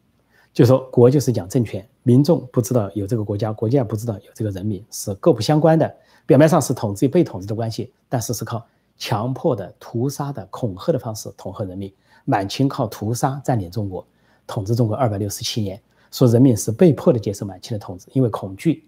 [0.53, 5.93] 就说国就是讲政权，民众不知道有这个国家，国家不知道有这个人民，是各不相关的。
[6.25, 8.65] 表面上是统治与被统治的关系，但是是靠
[8.99, 11.93] 强迫的、屠杀的、恐吓的方式统合人民。
[12.25, 14.05] 满清靠屠杀占领中国，
[14.47, 15.81] 统治中国二百六十七年，
[16.11, 18.85] 说人民是被迫的接受满清的统治，因为恐惧。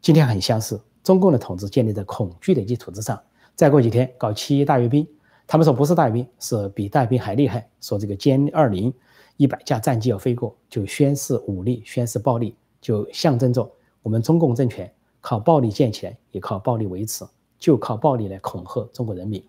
[0.00, 3.20] 今天很相似，中共的统治建立在恐惧的基础之上。
[3.54, 5.06] 再过几天搞七一大阅兵。
[5.46, 7.68] 他们说不是大阅兵，是比大阅兵还厉害。
[7.80, 8.92] 说这个歼二零
[9.36, 13.70] 一百架战机要飞过，就宣示武力，宣示暴力，就象征着
[14.02, 14.90] 我们中共政权
[15.20, 17.24] 靠暴力建起来，也靠暴力维持，
[17.58, 19.42] 就靠暴力来恐吓中国人民，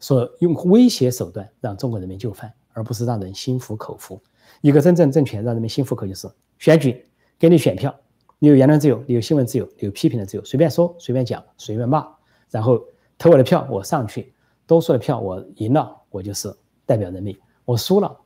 [0.00, 4.20] 说用威胁手段让中国人民就范，而不是让人心服口服。
[4.60, 6.28] 一个真正政权让人民心服口服就是
[6.58, 7.04] 选举，
[7.38, 7.94] 给你选票，
[8.38, 12.06] 你有言论自由，你有新闻自由，你有批评的自由，随便说，随便讲，随便骂，
[12.50, 12.80] 然后
[13.18, 14.32] 投我的票，我上去。
[14.66, 16.22] 多数的票我赢了，我。
[16.22, 16.52] 就是
[16.84, 18.16] 代表人民，我输了，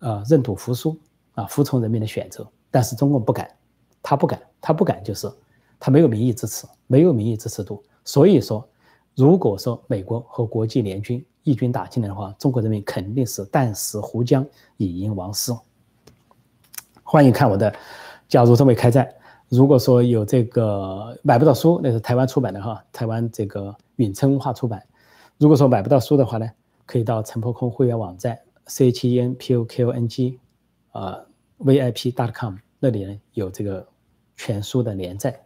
[0.00, 0.98] 啊，认赌服输
[1.34, 2.46] 啊，服从人民的选择。
[2.70, 3.48] 但是中共不敢，
[4.02, 5.30] 他不敢，他不敢，就是
[5.78, 7.82] 他没有民意支持，没有民意支持度。
[8.04, 8.68] 所以说，
[9.14, 14.44] 如果说美国和国际联军义军打进来的话，中国人民肯定是旦死湖江，
[14.76, 15.52] 以迎王师。
[17.02, 17.70] 欢迎看我的
[18.28, 19.06] 《假如中美开战》。
[19.48, 24.82] 如果说有这个买不到书，那是台湾出版的哈，台湾这个允称文化出版。
[25.38, 26.50] 如果说买不到书的话呢，
[26.84, 28.36] 可以到陈破空会员网站
[28.66, 30.40] c h e n p o k o n g
[30.90, 31.20] 啊
[31.58, 33.86] v i p dot com 那里呢有这个
[34.36, 35.38] 全书的连载。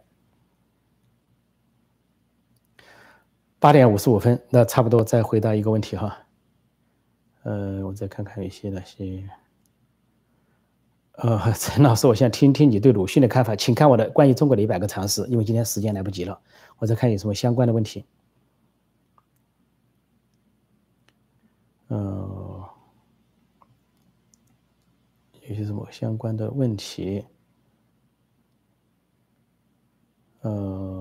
[3.59, 6.17] 八点五十五分，那差不多再回答一个问题哈。
[7.43, 9.29] 呃，我再看看有些那些。
[11.13, 15.27] 呃， 陈老师，我想听听你对鲁迅的看法，请看我的关于中国的一百个常识。
[15.27, 16.39] 因为今天时间来不及了，
[16.77, 18.05] 我再看有什么相关的问题。
[21.87, 22.69] 呃，
[25.49, 27.25] 有些什么相关的问题？
[30.41, 30.98] 呃，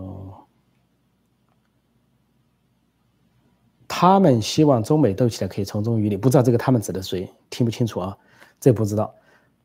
[4.00, 7.28] 他们希望中美斗起来可以从中渔利，不知道这个他们指的谁？
[7.50, 8.16] 听不清楚啊，
[8.60, 9.12] 这不知道。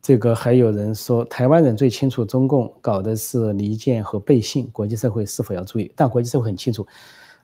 [0.01, 5.93] 这个还有人说，台湾人最清楚中共搞的是离间和背信，国际社会是否要注意？
[5.95, 6.83] 但国际社会很清楚，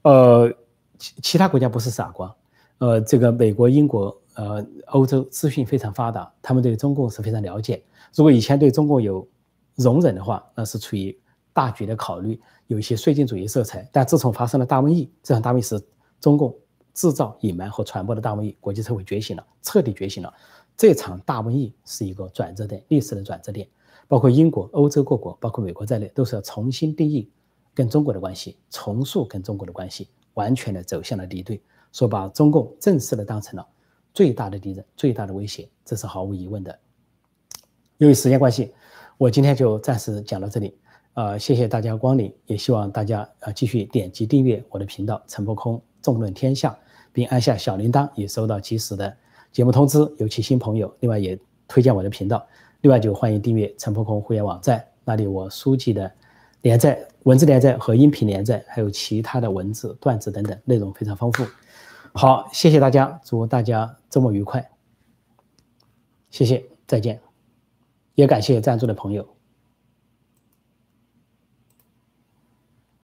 [0.02, 0.52] 呃，
[0.98, 2.36] 其其他国家不是傻瓜，
[2.80, 7.84] 呃，这个美国、英国、呃，欧洲资讯非常发达，他们对中共是非常了解。
[8.16, 9.28] 如果以前对中共有
[9.76, 11.16] 容忍的话，那是出于
[11.54, 13.88] 大局的考虑，有一些绥靖主义色彩。
[13.92, 15.80] 但自从发生了大瘟疫，这场大瘟疫是
[16.20, 16.52] 中共
[17.00, 20.34] 制造、隐瞒和传播的大瘟疫，国际社会觉醒了，彻底觉醒了。
[20.76, 23.66] 这场大瘟疫是一个转折点，历史的转折点，
[24.06, 27.32] 包括英国、欧洲各国，包括美国在内，都是要重新定义
[27.74, 33.66] 跟中国的关系，重塑跟中国的关系，完全的走向了敌对，说把中共正式的当成了
[34.14, 36.78] 最大的敌人、最大的威胁，这是毫无疑问的。
[37.95, 38.74] 由于时间关系，
[39.18, 40.78] 我今天就暂时讲到这里，
[41.14, 46.78] 呃，谢谢大家光临，也希望大家呃继续点击订阅我的频道“陈伯空纵论天下”，
[47.12, 49.16] 并按下小铃铛，以收到及时的。
[49.51, 51.38] 节目通知，尤其新朋友，另外也
[51.68, 52.45] 推荐我的频道，
[52.82, 56.12] 另外就欢迎订阅陈破空会员网站，那里我书籍的
[56.62, 61.45] 连载、文字连载和音频连载，还有其他的文字、段子等等，内容非常丰富。
[62.14, 64.70] 好，谢谢大家，祝大家周末愉快，
[66.30, 67.20] 谢谢，再见，
[68.14, 69.39] 也感谢赞助的朋友。